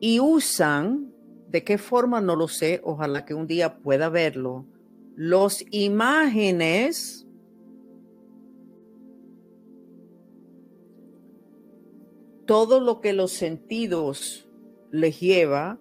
y 0.00 0.18
usan, 0.18 1.12
de 1.48 1.62
qué 1.62 1.78
forma 1.78 2.20
no 2.20 2.34
lo 2.34 2.48
sé, 2.48 2.80
ojalá 2.82 3.24
que 3.24 3.34
un 3.34 3.46
día 3.46 3.78
pueda 3.78 4.08
verlo, 4.08 4.66
los 5.14 5.64
imágenes 5.70 7.28
todo 12.44 12.80
lo 12.80 13.00
que 13.00 13.12
los 13.12 13.30
sentidos 13.30 14.48
les 14.90 15.20
lleva 15.20 15.78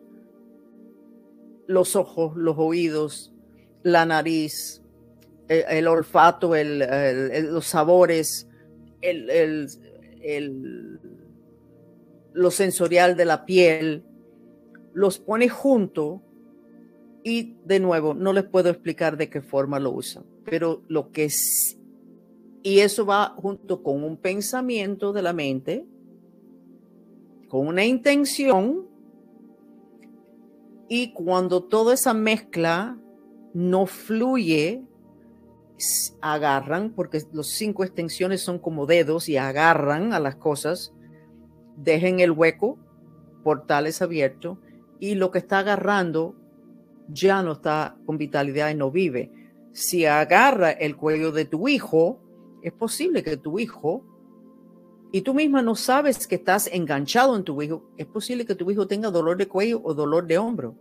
los 1.66 1.96
ojos, 1.96 2.34
los 2.36 2.56
oídos, 2.60 3.34
la 3.82 4.06
nariz, 4.06 4.81
el, 5.52 5.88
olfato, 5.88 6.54
los 6.56 7.66
sabores, 7.66 8.48
el, 9.02 9.68
lo 12.34 12.52
sensorial 12.52 13.18
de 13.18 13.26
la 13.26 13.46
piel, 13.46 14.06
los 14.94 15.20
pone 15.20 15.50
junto 15.50 16.22
y 17.24 17.56
de 17.66 17.80
nuevo, 17.80 18.14
no 18.14 18.32
les 18.32 18.46
puedo 18.46 18.70
explicar 18.70 19.18
de 19.18 19.30
qué 19.30 19.42
forma 19.42 19.80
lo 19.80 19.92
usan, 19.92 20.24
pero 20.46 20.84
lo 20.88 21.12
que 21.12 21.26
es, 21.26 21.78
y 22.64 22.80
eso 22.80 23.06
va 23.06 23.36
junto 23.36 23.84
con 23.84 24.04
un 24.04 24.18
pensamiento 24.18 25.12
de 25.12 25.22
la 25.22 25.34
mente, 25.34 25.86
con 27.50 27.68
una 27.68 27.84
intención, 27.86 28.88
y 30.88 31.12
cuando 31.14 31.64
toda 31.64 31.94
esa 31.94 32.14
mezcla 32.14 32.98
no 33.54 33.86
fluye, 33.86 34.84
agarran, 36.22 36.92
porque 36.92 37.22
los 37.34 37.48
cinco 37.48 37.84
extensiones 37.84 38.42
son 38.42 38.60
como 38.60 38.86
dedos 38.86 39.30
y 39.30 39.38
agarran 39.38 40.14
a 40.14 40.20
las 40.20 40.36
cosas, 40.36 40.94
dejen 41.78 42.20
el 42.20 42.32
hueco, 42.32 42.78
portales 43.44 44.02
abiertos, 44.02 44.58
y 45.00 45.16
lo 45.16 45.32
que 45.32 45.40
está 45.40 45.60
agarrando 45.60 46.36
ya 47.08 47.42
no 47.44 47.54
está 47.54 47.98
con 48.06 48.18
vitalidad 48.18 48.70
y 48.70 48.76
no 48.76 48.92
vive. 48.92 49.32
Si 49.72 50.06
agarra 50.06 50.72
el 50.72 50.96
cuello 50.96 51.32
de 51.32 51.46
tu 51.46 51.68
hijo, 51.68 52.20
es 52.62 52.74
posible 52.74 53.24
que 53.24 53.38
tu 53.38 53.60
hijo, 53.60 54.06
y 55.12 55.22
tú 55.22 55.34
misma 55.34 55.62
no 55.62 55.76
sabes 55.76 56.26
que 56.26 56.36
estás 56.36 56.68
enganchado 56.72 57.36
en 57.36 57.44
tu 57.44 57.62
hijo, 57.62 57.90
es 57.98 58.06
posible 58.06 58.46
que 58.46 58.56
tu 58.56 58.70
hijo 58.72 58.88
tenga 58.88 59.12
dolor 59.12 59.38
de 59.38 59.48
cuello 59.48 59.82
o 59.84 59.94
dolor 59.94 60.26
de 60.26 60.38
hombro. 60.38 60.76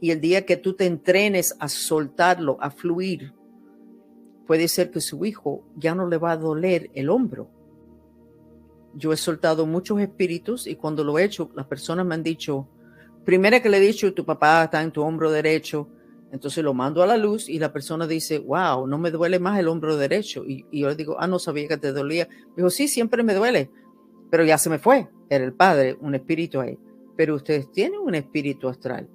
Y 0.00 0.10
el 0.10 0.20
día 0.20 0.46
que 0.46 0.56
tú 0.56 0.74
te 0.74 0.86
entrenes 0.86 1.56
a 1.58 1.68
soltarlo, 1.68 2.58
a 2.60 2.70
fluir, 2.70 3.32
puede 4.46 4.68
ser 4.68 4.90
que 4.90 5.00
su 5.00 5.24
hijo 5.24 5.64
ya 5.76 5.94
no 5.94 6.08
le 6.08 6.18
va 6.18 6.32
a 6.32 6.36
doler 6.36 6.90
el 6.94 7.10
hombro. 7.10 7.50
Yo 8.94 9.12
he 9.12 9.16
soltado 9.16 9.66
muchos 9.66 10.00
espíritus 10.00 10.66
y 10.66 10.76
cuando 10.76 11.04
lo 11.04 11.18
he 11.18 11.24
hecho, 11.24 11.50
las 11.54 11.66
personas 11.66 12.06
me 12.06 12.14
han 12.14 12.22
dicho, 12.22 12.68
primera 13.24 13.60
que 13.60 13.68
le 13.68 13.78
he 13.78 13.80
dicho, 13.80 14.12
tu 14.14 14.24
papá 14.24 14.64
está 14.64 14.82
en 14.82 14.92
tu 14.92 15.02
hombro 15.02 15.30
derecho, 15.30 15.88
entonces 16.32 16.64
lo 16.64 16.74
mando 16.74 17.02
a 17.02 17.06
la 17.06 17.16
luz 17.16 17.48
y 17.48 17.58
la 17.58 17.72
persona 17.72 18.06
dice, 18.06 18.38
wow, 18.38 18.86
no 18.86 18.98
me 18.98 19.10
duele 19.10 19.38
más 19.38 19.58
el 19.58 19.68
hombro 19.68 19.96
derecho. 19.96 20.44
Y, 20.44 20.66
yo 20.70 20.88
le 20.88 20.96
digo, 20.96 21.16
ah, 21.18 21.26
no 21.26 21.38
sabía 21.38 21.68
que 21.68 21.76
te 21.76 21.92
dolía. 21.92 22.28
Dijo, 22.56 22.70
sí, 22.70 22.88
siempre 22.88 23.22
me 23.22 23.34
duele, 23.34 23.70
pero 24.30 24.44
ya 24.44 24.58
se 24.58 24.70
me 24.70 24.78
fue. 24.78 25.08
Era 25.28 25.44
el 25.44 25.52
padre, 25.52 25.96
un 26.00 26.14
espíritu 26.14 26.60
ahí. 26.60 26.78
Pero 27.16 27.36
ustedes 27.36 27.70
tienen 27.70 28.00
un 28.00 28.14
espíritu 28.14 28.68
astral. 28.68 29.08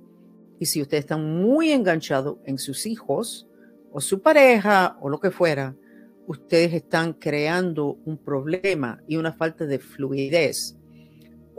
Y 0.59 0.65
si 0.65 0.81
ustedes 0.81 1.03
están 1.03 1.41
muy 1.41 1.71
enganchados 1.71 2.37
en 2.45 2.57
sus 2.57 2.85
hijos 2.85 3.47
o 3.91 4.01
su 4.01 4.21
pareja 4.21 4.97
o 5.01 5.09
lo 5.09 5.19
que 5.19 5.31
fuera, 5.31 5.75
ustedes 6.27 6.73
están 6.73 7.13
creando 7.13 7.97
un 8.05 8.17
problema 8.17 9.01
y 9.07 9.17
una 9.17 9.33
falta 9.33 9.65
de 9.65 9.79
fluidez 9.79 10.77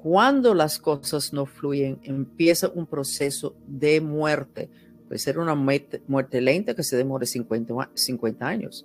cuando 0.02 0.52
las 0.52 0.80
cosas 0.80 1.32
no 1.32 1.46
fluyen, 1.46 2.00
empieza 2.02 2.68
un 2.74 2.86
proceso 2.86 3.54
de 3.68 4.00
muerte. 4.00 4.68
Puede 5.06 5.20
ser 5.20 5.38
una 5.38 5.54
muerte, 5.54 6.40
lenta 6.40 6.74
que 6.74 6.82
se 6.82 6.96
demore 6.96 7.24
50, 7.24 7.90
50 7.94 8.44
años. 8.44 8.84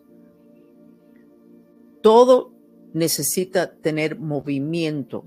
Todo 2.03 2.53
necesita 2.93 3.73
tener 3.73 4.19
movimiento. 4.19 5.25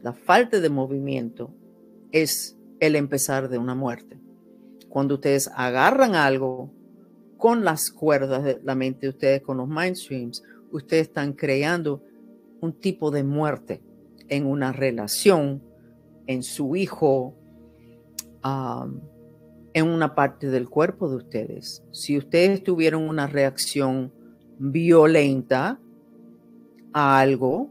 La 0.00 0.14
falta 0.14 0.60
de 0.60 0.70
movimiento 0.70 1.52
es 2.10 2.56
el 2.80 2.96
empezar 2.96 3.50
de 3.50 3.58
una 3.58 3.74
muerte. 3.74 4.18
Cuando 4.88 5.16
ustedes 5.16 5.50
agarran 5.54 6.14
algo 6.14 6.72
con 7.38 7.64
las 7.64 7.90
cuerdas 7.90 8.44
de 8.44 8.60
la 8.62 8.74
mente 8.74 9.06
de 9.06 9.10
ustedes, 9.10 9.42
con 9.42 9.56
los 9.56 9.68
mind 9.68 9.96
streams, 9.96 10.42
ustedes 10.70 11.08
están 11.08 11.32
creando 11.32 12.02
un 12.60 12.72
tipo 12.72 13.10
de 13.10 13.22
muerte 13.22 13.80
en 14.28 14.44
una 14.44 14.72
relación, 14.72 15.62
en 16.26 16.42
su 16.42 16.76
hijo, 16.76 17.34
en 18.42 19.86
una 19.86 20.14
parte 20.14 20.48
del 20.48 20.68
cuerpo 20.68 21.08
de 21.08 21.16
ustedes. 21.16 21.82
Si 21.92 22.18
ustedes 22.18 22.62
tuvieron 22.62 23.08
una 23.08 23.26
reacción 23.26 24.12
violenta 24.58 25.78
a 26.92 27.20
algo, 27.20 27.70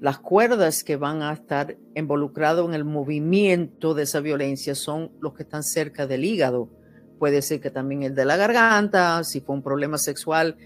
las 0.00 0.18
cuerdas 0.18 0.84
que 0.84 0.96
van 0.96 1.22
a 1.22 1.32
estar 1.32 1.76
involucradas 1.94 2.64
en 2.66 2.74
el 2.74 2.84
movimiento 2.84 3.94
de 3.94 4.04
esa 4.04 4.20
violencia 4.20 4.74
son 4.74 5.10
los 5.20 5.34
que 5.34 5.42
están 5.42 5.62
cerca 5.62 6.06
del 6.06 6.24
hígado. 6.24 6.68
Puede 7.18 7.42
ser 7.42 7.60
que 7.60 7.70
también 7.70 8.02
el 8.02 8.14
de 8.14 8.24
la 8.24 8.36
garganta, 8.36 9.24
si 9.24 9.40
fue 9.40 9.54
un 9.54 9.62
problema 9.62 9.98
sexual, 9.98 10.56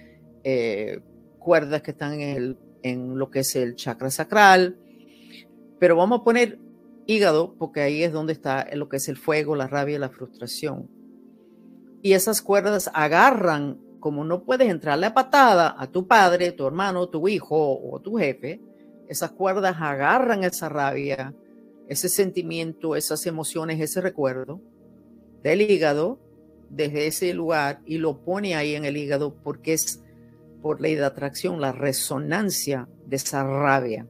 eh, 0.43 1.01
cuerdas 1.39 1.83
que 1.83 1.93
están 1.93 2.21
en 2.21 3.19
lo 3.19 3.31
que 3.31 3.41
es 3.41 3.57
el 3.57 3.77
chakra 3.77 4.11
sacral, 4.11 4.77
pero 5.79 5.97
vamos 5.97 6.21
a 6.21 6.25
poner 6.25 6.59
hígado 7.07 7.55
porque 7.59 7.81
ahí 7.81 8.03
es 8.03 8.13
donde 8.13 8.33
está 8.33 8.67
lo 8.75 8.89
que 8.89 8.99
es 8.99 9.09
el 9.09 9.17
fuego, 9.17 9.57
la 9.57 9.67
rabia 9.67 9.97
y 9.97 9.99
la 9.99 10.11
frustración. 10.11 10.89
Y 12.03 12.13
esas 12.13 12.41
cuerdas 12.41 12.91
agarran, 12.95 13.79
como 13.99 14.25
no 14.25 14.45
puedes 14.45 14.71
entrarle 14.71 15.07
a 15.07 15.15
patada 15.15 15.75
a 15.79 15.87
tu 15.87 16.07
padre, 16.07 16.53
tu 16.53 16.67
hermano, 16.67 17.09
tu 17.09 17.29
hijo 17.29 17.79
o 17.81 18.01
tu 18.01 18.17
jefe, 18.17 18.61
esas 19.09 19.33
cuerdas 19.33 19.77
agarran 19.81 20.45
esa 20.45 20.69
rabia, 20.69 21.35
ese 21.89 22.09
sentimiento, 22.09 22.95
esas 22.95 23.27
emociones, 23.27 23.81
ese 23.81 24.01
recuerdo 24.01 24.61
del 25.43 25.63
hígado 25.63 26.19
desde 26.71 27.07
ese 27.07 27.35
lugar 27.35 27.83
y 27.85 27.99
lo 27.99 28.23
pone 28.25 28.55
ahí 28.55 28.75
en 28.75 28.85
el 28.85 28.97
hígado 28.97 29.35
porque 29.43 29.75
es 29.75 30.03
por 30.63 30.81
ley 30.81 30.95
de 30.95 31.05
atracción 31.05 31.61
la 31.61 31.73
resonancia 31.73 32.89
de 33.07 33.17
esa 33.17 33.45
rabia. 33.45 34.07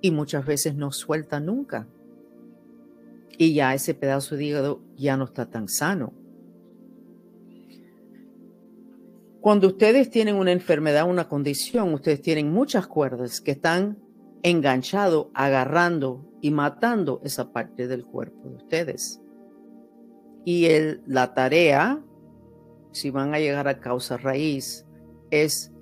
Y 0.00 0.10
muchas 0.10 0.44
veces 0.44 0.74
no 0.74 0.92
suelta 0.92 1.40
nunca. 1.40 1.88
Y 3.38 3.54
ya 3.54 3.74
ese 3.74 3.94
pedazo 3.94 4.36
de 4.36 4.44
hígado 4.44 4.82
ya 4.96 5.16
no 5.16 5.24
está 5.24 5.46
tan 5.46 5.68
sano. 5.68 6.12
Cuando 9.40 9.68
ustedes 9.68 10.10
tienen 10.10 10.36
una 10.36 10.52
enfermedad, 10.52 11.08
una 11.08 11.28
condición, 11.28 11.92
ustedes 11.92 12.22
tienen 12.22 12.50
muchas 12.52 12.86
cuerdas 12.86 13.40
que 13.40 13.50
están 13.50 13.98
enganchado, 14.42 15.30
agarrando 15.34 16.30
y 16.40 16.50
matando 16.50 17.20
esa 17.24 17.52
parte 17.52 17.88
del 17.88 18.04
cuerpo 18.04 18.48
de 18.48 18.56
ustedes. 18.56 19.20
Y 20.44 20.68
la 21.06 21.34
tarea, 21.34 22.02
si 22.92 23.10
van 23.10 23.34
a 23.34 23.38
llegar 23.38 23.66
a 23.66 23.80
causa 23.80 24.16
raíz, 24.16 24.86
es 25.30 25.72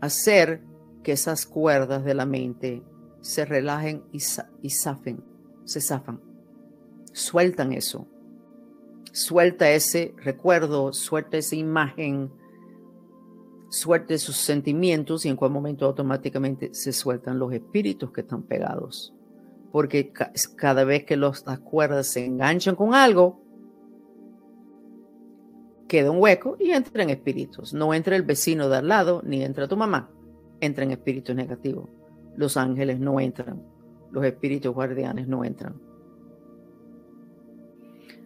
hacer 0.00 0.62
que 1.02 1.12
esas 1.12 1.46
cuerdas 1.46 2.04
de 2.04 2.14
la 2.14 2.26
mente 2.26 2.82
se 3.20 3.44
relajen 3.44 4.02
y, 4.12 4.18
y 4.62 4.70
se 4.70 5.80
zafan. 5.80 6.20
Sueltan 7.12 7.72
eso. 7.72 8.06
Suelta 9.12 9.70
ese 9.70 10.14
recuerdo, 10.18 10.92
suelta 10.92 11.36
esa 11.36 11.56
imagen, 11.56 12.30
suelta 13.70 14.16
sus 14.18 14.36
sentimientos 14.36 15.24
y 15.24 15.28
en 15.28 15.36
cual 15.36 15.50
momento 15.50 15.86
automáticamente 15.86 16.74
se 16.74 16.92
sueltan 16.92 17.38
los 17.38 17.52
espíritus 17.52 18.12
que 18.12 18.20
están 18.20 18.42
pegados. 18.42 19.14
Porque 19.72 20.12
cada 20.56 20.84
vez 20.84 21.04
que 21.04 21.16
las 21.16 21.42
cuerdas 21.64 22.08
se 22.08 22.24
enganchan 22.24 22.74
con 22.74 22.94
algo, 22.94 23.39
queda 25.90 26.12
un 26.12 26.22
hueco 26.22 26.56
y 26.60 26.70
entra 26.70 27.02
en 27.02 27.10
espíritus. 27.10 27.74
No 27.74 27.92
entra 27.92 28.14
el 28.14 28.22
vecino 28.22 28.68
de 28.68 28.76
al 28.76 28.86
lado 28.86 29.22
ni 29.26 29.42
entra 29.42 29.66
tu 29.66 29.76
mamá. 29.76 30.08
Entra 30.60 30.84
en 30.84 30.92
espíritus 30.92 31.34
negativos. 31.34 31.90
Los 32.36 32.56
ángeles 32.56 33.00
no 33.00 33.18
entran. 33.18 33.60
Los 34.12 34.24
espíritus 34.24 34.72
guardianes 34.72 35.26
no 35.26 35.44
entran. 35.44 35.74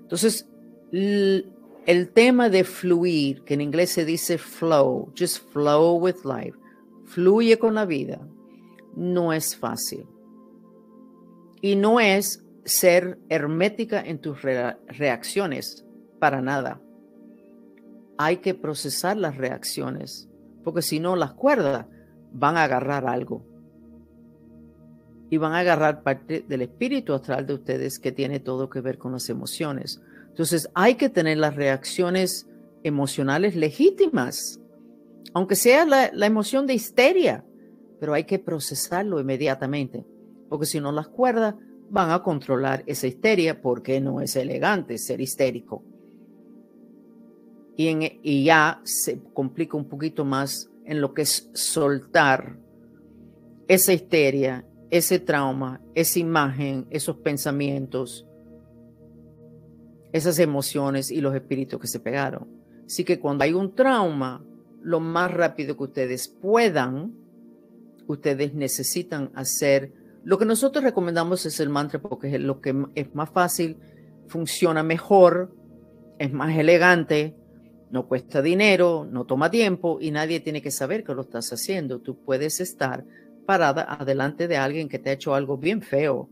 Entonces, 0.02 0.46
el 0.92 2.10
tema 2.12 2.50
de 2.50 2.64
fluir, 2.64 3.42
que 3.44 3.54
en 3.54 3.62
inglés 3.62 3.90
se 3.90 4.04
dice 4.04 4.36
flow, 4.36 5.10
just 5.18 5.50
flow 5.50 5.96
with 5.96 6.16
life, 6.24 6.56
fluye 7.06 7.58
con 7.58 7.74
la 7.74 7.86
vida, 7.86 8.20
no 8.94 9.32
es 9.32 9.56
fácil. 9.56 10.06
Y 11.62 11.76
no 11.76 11.98
es 11.98 12.44
ser 12.66 13.18
hermética 13.30 14.02
en 14.02 14.18
tus 14.18 14.42
reacciones, 14.42 15.86
para 16.18 16.42
nada 16.42 16.82
hay 18.18 18.38
que 18.38 18.54
procesar 18.54 19.16
las 19.16 19.36
reacciones, 19.36 20.28
porque 20.62 20.82
si 20.82 21.00
no, 21.00 21.16
las 21.16 21.32
cuerdas 21.32 21.86
van 22.32 22.56
a 22.56 22.64
agarrar 22.64 23.06
algo. 23.06 23.44
Y 25.30 25.36
van 25.36 25.52
a 25.52 25.60
agarrar 25.60 26.02
parte 26.02 26.44
del 26.46 26.62
espíritu 26.62 27.14
astral 27.14 27.46
de 27.46 27.54
ustedes 27.54 27.98
que 27.98 28.12
tiene 28.12 28.40
todo 28.40 28.68
que 28.68 28.80
ver 28.80 28.98
con 28.98 29.12
las 29.12 29.28
emociones. 29.28 30.00
Entonces 30.28 30.68
hay 30.74 30.96
que 30.96 31.08
tener 31.08 31.38
las 31.38 31.56
reacciones 31.56 32.48
emocionales 32.82 33.56
legítimas, 33.56 34.60
aunque 35.32 35.56
sea 35.56 35.84
la, 35.86 36.26
emoción 36.26 36.66
de 36.66 36.74
histeria, 36.74 37.44
pero 37.98 38.14
hay 38.14 38.24
que 38.24 38.38
procesarlo 38.38 39.18
inmediatamente, 39.18 40.04
porque 40.48 40.66
si 40.66 40.80
no 40.80 40.92
las 40.92 41.08
cuerdas 41.08 41.54
van 41.90 42.10
a 42.10 42.22
controlar 42.22 42.82
esa 42.86 43.06
histeria 43.06 43.60
porque 43.60 44.00
no 44.00 44.20
es 44.20 44.36
elegante 44.36 44.98
ser 44.98 45.20
histérico. 45.20 45.82
Y, 47.76 47.88
y 48.22 48.44
ya 48.44 48.80
se 48.84 49.20
complica 49.32 49.76
un 49.76 49.88
poquito 49.88 50.24
más 50.24 50.70
en 50.84 51.00
lo 51.00 51.14
que 51.14 51.22
es 51.22 51.50
soltar 51.54 52.58
esa 53.68 53.92
histeria, 53.92 54.64
ese 54.90 55.18
trauma, 55.18 55.80
esa 55.94 56.18
imagen, 56.18 56.86
esos 56.90 57.16
pensamientos, 57.16 58.26
esas 60.12 60.38
emociones 60.38 61.10
y 61.10 61.20
los 61.20 61.34
espíritus 61.34 61.80
que 61.80 61.88
se 61.88 62.00
pegaron. 62.00 62.48
Así 62.86 63.04
que 63.04 63.18
cuando 63.18 63.44
hay 63.44 63.52
un 63.52 63.74
trauma, 63.74 64.44
lo 64.82 65.00
más 65.00 65.32
rápido 65.32 65.76
que 65.76 65.84
ustedes 65.84 66.28
puedan, 66.28 67.14
ustedes 68.06 68.54
necesitan 68.54 69.32
hacer. 69.34 69.92
Lo 70.22 70.38
que 70.38 70.44
nosotros 70.44 70.84
recomendamos 70.84 71.46
es 71.46 71.58
el 71.58 71.70
mantra 71.70 72.00
porque 72.00 72.34
es 72.34 72.40
lo 72.40 72.60
que 72.60 72.74
es 72.94 73.14
más 73.14 73.30
fácil, 73.30 73.78
funciona 74.28 74.82
mejor, 74.82 75.54
es 76.18 76.32
más 76.32 76.56
elegante, 76.56 77.34
no 77.94 78.08
cuesta 78.08 78.42
dinero, 78.42 79.06
no 79.08 79.24
toma 79.24 79.52
tiempo 79.52 79.98
y 80.00 80.10
nadie 80.10 80.40
tiene 80.40 80.60
que 80.60 80.72
saber 80.72 81.04
que 81.04 81.14
lo 81.14 81.22
estás 81.22 81.52
haciendo. 81.52 82.00
Tú 82.00 82.18
puedes 82.24 82.58
estar 82.58 83.04
parada 83.46 83.86
adelante 83.88 84.48
de 84.48 84.56
alguien 84.56 84.88
que 84.88 84.98
te 84.98 85.10
ha 85.10 85.12
hecho 85.12 85.32
algo 85.32 85.58
bien 85.58 85.80
feo 85.80 86.28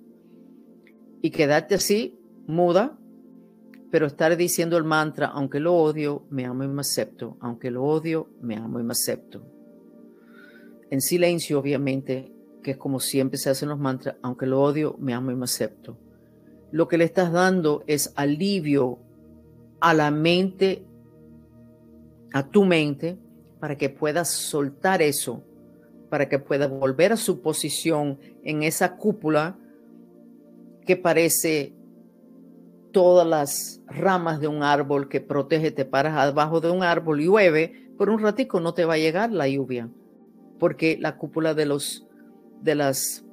y 1.22 1.30
quedarte 1.30 1.76
así, 1.76 2.18
muda, 2.48 2.98
pero 3.92 4.06
estar 4.06 4.36
diciendo 4.36 4.76
el 4.76 4.82
mantra, 4.82 5.28
aunque 5.28 5.60
lo 5.60 5.76
odio, 5.76 6.26
me 6.30 6.46
amo 6.46 6.64
y 6.64 6.66
me 6.66 6.80
acepto, 6.80 7.36
aunque 7.38 7.70
lo 7.70 7.84
odio, 7.84 8.28
me 8.40 8.56
amo 8.56 8.80
y 8.80 8.82
me 8.82 8.90
acepto. 8.90 9.46
En 10.90 11.00
silencio, 11.00 11.60
obviamente, 11.60 12.32
que 12.60 12.72
es 12.72 12.76
como 12.76 12.98
siempre 12.98 13.38
se 13.38 13.50
hacen 13.50 13.68
los 13.68 13.78
mantras, 13.78 14.16
aunque 14.20 14.46
lo 14.46 14.60
odio, 14.60 14.96
me 14.98 15.14
amo 15.14 15.30
y 15.30 15.36
me 15.36 15.44
acepto. 15.44 15.96
Lo 16.72 16.88
que 16.88 16.98
le 16.98 17.04
estás 17.04 17.30
dando 17.30 17.84
es 17.86 18.12
alivio 18.16 18.98
a 19.80 19.94
la 19.94 20.10
mente, 20.10 20.84
a 22.32 22.48
tu 22.48 22.64
mente, 22.64 23.18
para 23.60 23.76
que 23.76 23.88
puedas 23.88 24.28
soltar 24.28 25.02
eso, 25.02 25.44
para 26.10 26.28
que 26.28 26.38
pueda 26.38 26.66
volver 26.66 27.12
a 27.12 27.16
su 27.16 27.40
posición 27.40 28.18
en 28.42 28.62
esa 28.62 28.96
cúpula 28.96 29.56
que 30.84 30.96
parece 30.96 31.74
todas 32.92 33.26
las 33.26 33.80
ramas 33.86 34.40
de 34.40 34.48
un 34.48 34.62
árbol 34.62 35.08
que 35.08 35.20
protege, 35.20 35.70
te 35.70 35.84
paras 35.84 36.16
abajo 36.16 36.60
de 36.60 36.70
un 36.70 36.82
árbol 36.82 37.20
y 37.20 37.24
llueve, 37.24 37.90
por 37.96 38.10
un 38.10 38.18
ratico 38.20 38.60
no 38.60 38.74
te 38.74 38.84
va 38.84 38.94
a 38.94 38.98
llegar 38.98 39.32
la 39.32 39.48
lluvia, 39.48 39.88
porque 40.58 40.98
la 41.00 41.16
cúpula 41.16 41.54
de 41.54 41.66
los 41.66 42.06
de 42.60 42.74
las 42.74 43.24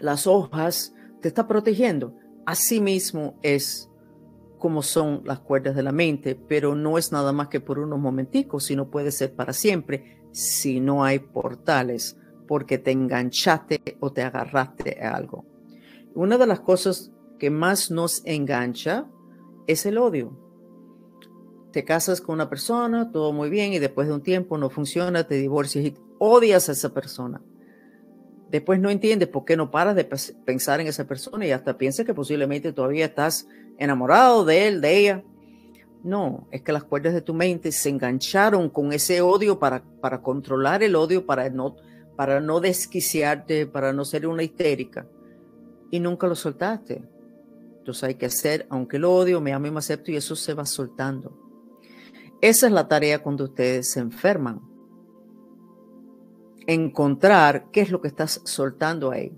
las 0.00 0.26
hojas 0.26 0.94
te 1.20 1.28
está 1.28 1.46
protegiendo. 1.46 2.16
Asimismo 2.46 3.38
es 3.42 3.88
como 4.62 4.82
son 4.82 5.22
las 5.24 5.40
cuerdas 5.40 5.74
de 5.74 5.82
la 5.82 5.90
mente, 5.90 6.36
pero 6.36 6.76
no 6.76 6.96
es 6.96 7.10
nada 7.10 7.32
más 7.32 7.48
que 7.48 7.58
por 7.58 7.80
unos 7.80 7.98
momenticos, 7.98 8.62
sino 8.62 8.92
puede 8.92 9.10
ser 9.10 9.34
para 9.34 9.52
siempre 9.52 10.22
si 10.30 10.78
no 10.78 11.02
hay 11.02 11.18
portales, 11.18 12.16
porque 12.46 12.78
te 12.78 12.92
enganchaste 12.92 13.96
o 13.98 14.12
te 14.12 14.22
agarraste 14.22 15.02
a 15.02 15.16
algo. 15.16 15.44
Una 16.14 16.38
de 16.38 16.46
las 16.46 16.60
cosas 16.60 17.10
que 17.40 17.50
más 17.50 17.90
nos 17.90 18.24
engancha 18.24 19.08
es 19.66 19.84
el 19.84 19.98
odio. 19.98 20.38
Te 21.72 21.84
casas 21.84 22.20
con 22.20 22.34
una 22.34 22.48
persona, 22.48 23.10
todo 23.10 23.32
muy 23.32 23.50
bien, 23.50 23.72
y 23.72 23.80
después 23.80 24.06
de 24.06 24.14
un 24.14 24.22
tiempo 24.22 24.58
no 24.58 24.70
funciona, 24.70 25.26
te 25.26 25.34
divorcias 25.34 25.86
y 25.86 25.94
odias 26.20 26.68
a 26.68 26.72
esa 26.72 26.94
persona. 26.94 27.42
Después 28.52 28.78
no 28.78 28.90
entiendes 28.90 29.28
por 29.28 29.46
qué 29.46 29.56
no 29.56 29.70
paras 29.70 29.96
de 29.96 30.04
pensar 30.04 30.78
en 30.78 30.86
esa 30.86 31.06
persona 31.06 31.46
y 31.46 31.52
hasta 31.52 31.78
piensas 31.78 32.04
que 32.04 32.12
posiblemente 32.12 32.74
todavía 32.74 33.06
estás 33.06 33.48
enamorado 33.78 34.44
de 34.44 34.68
él, 34.68 34.82
de 34.82 34.98
ella. 34.98 35.24
No, 36.04 36.48
es 36.50 36.60
que 36.60 36.72
las 36.72 36.84
cuerdas 36.84 37.14
de 37.14 37.22
tu 37.22 37.32
mente 37.32 37.72
se 37.72 37.88
engancharon 37.88 38.68
con 38.68 38.92
ese 38.92 39.22
odio 39.22 39.58
para, 39.58 39.82
para 40.02 40.20
controlar 40.20 40.82
el 40.82 40.96
odio, 40.96 41.24
para 41.24 41.48
no, 41.48 41.76
para 42.14 42.40
no 42.40 42.60
desquiciarte, 42.60 43.66
para 43.66 43.94
no 43.94 44.04
ser 44.04 44.26
una 44.26 44.42
histérica. 44.42 45.06
Y 45.90 45.98
nunca 45.98 46.26
lo 46.26 46.34
soltaste. 46.34 47.02
Entonces 47.78 48.04
hay 48.04 48.16
que 48.16 48.26
hacer, 48.26 48.66
aunque 48.68 48.98
lo 48.98 49.14
odio, 49.14 49.40
me 49.40 49.54
amo 49.54 49.68
y 49.68 49.70
me 49.70 49.78
acepto 49.78 50.10
y 50.10 50.16
eso 50.16 50.36
se 50.36 50.52
va 50.52 50.66
soltando. 50.66 51.38
Esa 52.42 52.66
es 52.66 52.72
la 52.72 52.86
tarea 52.86 53.22
cuando 53.22 53.44
ustedes 53.44 53.92
se 53.92 54.00
enferman. 54.00 54.71
Encontrar 56.66 57.70
qué 57.72 57.80
es 57.80 57.90
lo 57.90 58.00
que 58.00 58.08
estás 58.08 58.40
soltando 58.44 59.10
ahí. 59.10 59.32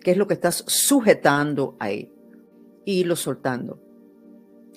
Qué 0.00 0.12
es 0.12 0.16
lo 0.16 0.26
que 0.26 0.34
estás 0.34 0.64
sujetando 0.66 1.76
ahí. 1.78 2.12
Y 2.84 3.04
lo 3.04 3.16
soltando. 3.16 3.80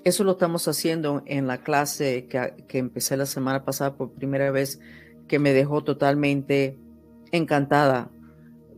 Eso 0.04 0.24
lo 0.24 0.34
estamos 0.34 0.68
haciendo 0.68 1.24
en 1.26 1.48
la 1.48 1.64
clase 1.64 2.28
que, 2.28 2.66
que 2.68 2.78
empecé 2.78 3.18
la 3.18 3.26
semana 3.26 3.66
pasada 3.66 3.96
por 3.96 4.12
primera 4.12 4.52
vez, 4.52 4.80
que 5.28 5.40
me 5.40 5.54
dejó 5.54 5.84
totalmente 5.84 6.78
encantada 7.32 8.12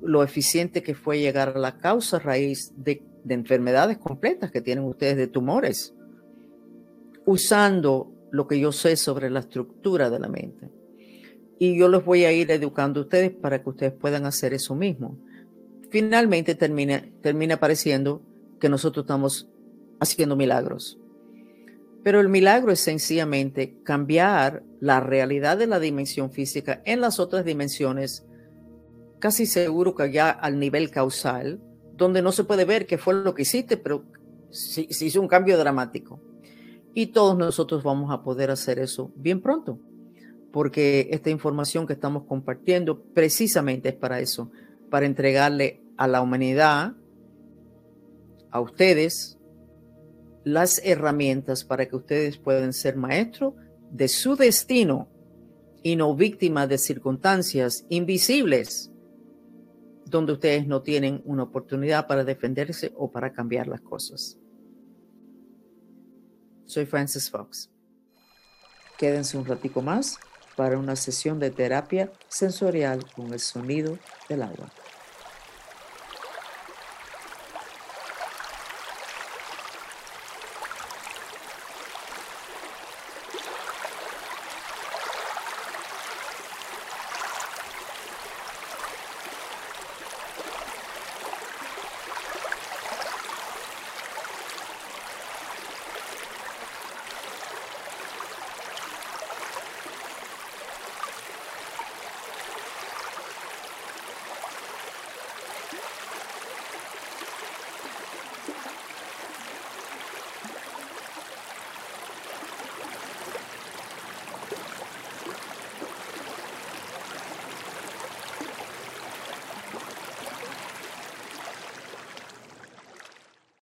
lo 0.01 0.23
eficiente 0.23 0.83
que 0.83 0.95
fue 0.95 1.19
llegar 1.19 1.49
a 1.49 1.59
la 1.59 1.79
causa 1.79 2.19
raíz 2.19 2.71
de 2.77 3.03
de 3.27 3.35
enfermedades 3.35 3.97
completas 3.97 4.51
que 4.51 4.61
tienen 4.61 4.85
ustedes, 4.85 5.17
de 5.17 5.27
tumores, 5.27 5.93
usando 7.25 8.09
lo 8.31 8.47
que 8.47 8.59
yo 8.59 8.71
sé 8.71 8.95
sobre 8.95 9.29
la 9.29 9.41
estructura 9.41 10.09
de 10.09 10.19
la 10.19 10.29
mente. 10.29 10.69
Y 11.59 11.77
yo 11.77 11.87
los 11.87 12.05
voy 12.05 12.25
a 12.25 12.31
ir 12.31 12.51
educando 12.51 12.99
a 12.99 13.03
ustedes 13.03 13.31
para 13.31 13.63
que 13.63 13.69
ustedes 13.69 13.93
puedan 13.93 14.25
hacer 14.25 14.53
eso 14.53 14.75
mismo. 14.75 15.17
Finalmente 15.89 16.55
termina, 16.55 17.03
termina 17.21 17.57
pareciendo 17.59 18.21
que 18.59 18.69
nosotros 18.69 19.03
estamos 19.03 19.49
haciendo 19.99 20.35
milagros. 20.35 20.99
Pero 22.03 22.19
el 22.21 22.29
milagro 22.29 22.71
es 22.71 22.79
sencillamente 22.79 23.81
cambiar 23.83 24.63
la 24.79 24.99
realidad 24.99 25.57
de 25.57 25.67
la 25.67 25.79
dimensión 25.79 26.31
física 26.31 26.81
en 26.85 27.01
las 27.01 27.19
otras 27.19 27.43
dimensiones, 27.43 28.25
casi 29.19 29.45
seguro 29.45 29.95
que 29.95 30.11
ya 30.11 30.29
al 30.29 30.59
nivel 30.59 30.91
causal, 30.91 31.59
donde 31.95 32.21
no 32.21 32.31
se 32.31 32.43
puede 32.43 32.65
ver 32.65 32.85
qué 32.85 32.97
fue 32.97 33.15
lo 33.15 33.33
que 33.33 33.41
hiciste, 33.41 33.75
pero 33.75 34.05
se, 34.51 34.87
hizo 34.89 35.19
un 35.19 35.27
cambio 35.27 35.57
dramático. 35.57 36.21
Y 36.93 37.07
todos 37.07 37.37
nosotros 37.37 37.83
vamos 37.83 38.11
a 38.11 38.23
poder 38.23 38.51
hacer 38.51 38.79
eso 38.79 39.11
bien 39.15 39.41
pronto, 39.41 39.79
porque 40.51 41.09
esta 41.11 41.29
información 41.29 41.85
que 41.85 41.93
estamos 41.93 42.23
compartiendo 42.23 43.01
precisamente 43.13 43.89
es 43.89 43.95
para 43.95 44.19
eso, 44.19 44.51
para 44.89 45.05
entregarle 45.05 45.81
a 45.97 46.07
la 46.07 46.21
humanidad, 46.21 46.93
a 48.51 48.59
ustedes, 48.59 49.37
las 50.43 50.81
herramientas 50.83 51.65
para 51.65 51.87
que 51.87 51.95
ustedes 51.95 52.37
puedan 52.37 52.71
ser 52.71 52.95
maestros 52.95 53.53
de 53.91 54.07
su 54.07 54.35
destino 54.35 55.09
y 55.83 55.95
no 55.95 56.15
víctimas 56.15 56.69
de 56.69 56.77
circunstancias 56.77 57.85
invisibles 57.89 58.91
donde 60.05 60.33
ustedes 60.33 60.65
no 60.65 60.81
tienen 60.81 61.21
una 61.25 61.43
oportunidad 61.43 62.07
para 62.07 62.23
defenderse 62.23 62.93
o 62.95 63.11
para 63.11 63.33
cambiar 63.33 63.67
las 63.67 63.81
cosas. 63.81 64.37
Soy 66.65 66.85
Francis 66.85 67.29
Fox. 67.29 67.69
Quédense 68.97 69.37
un 69.37 69.45
ratico 69.45 69.81
más 69.81 70.17
para 70.57 70.79
una 70.79 70.95
sesión 70.95 71.39
de 71.39 71.51
terapia 71.51 72.11
sensorial 72.27 73.05
con 73.15 73.31
el 73.31 73.39
sonido 73.39 73.97
del 74.27 74.41
agua. 74.41 74.71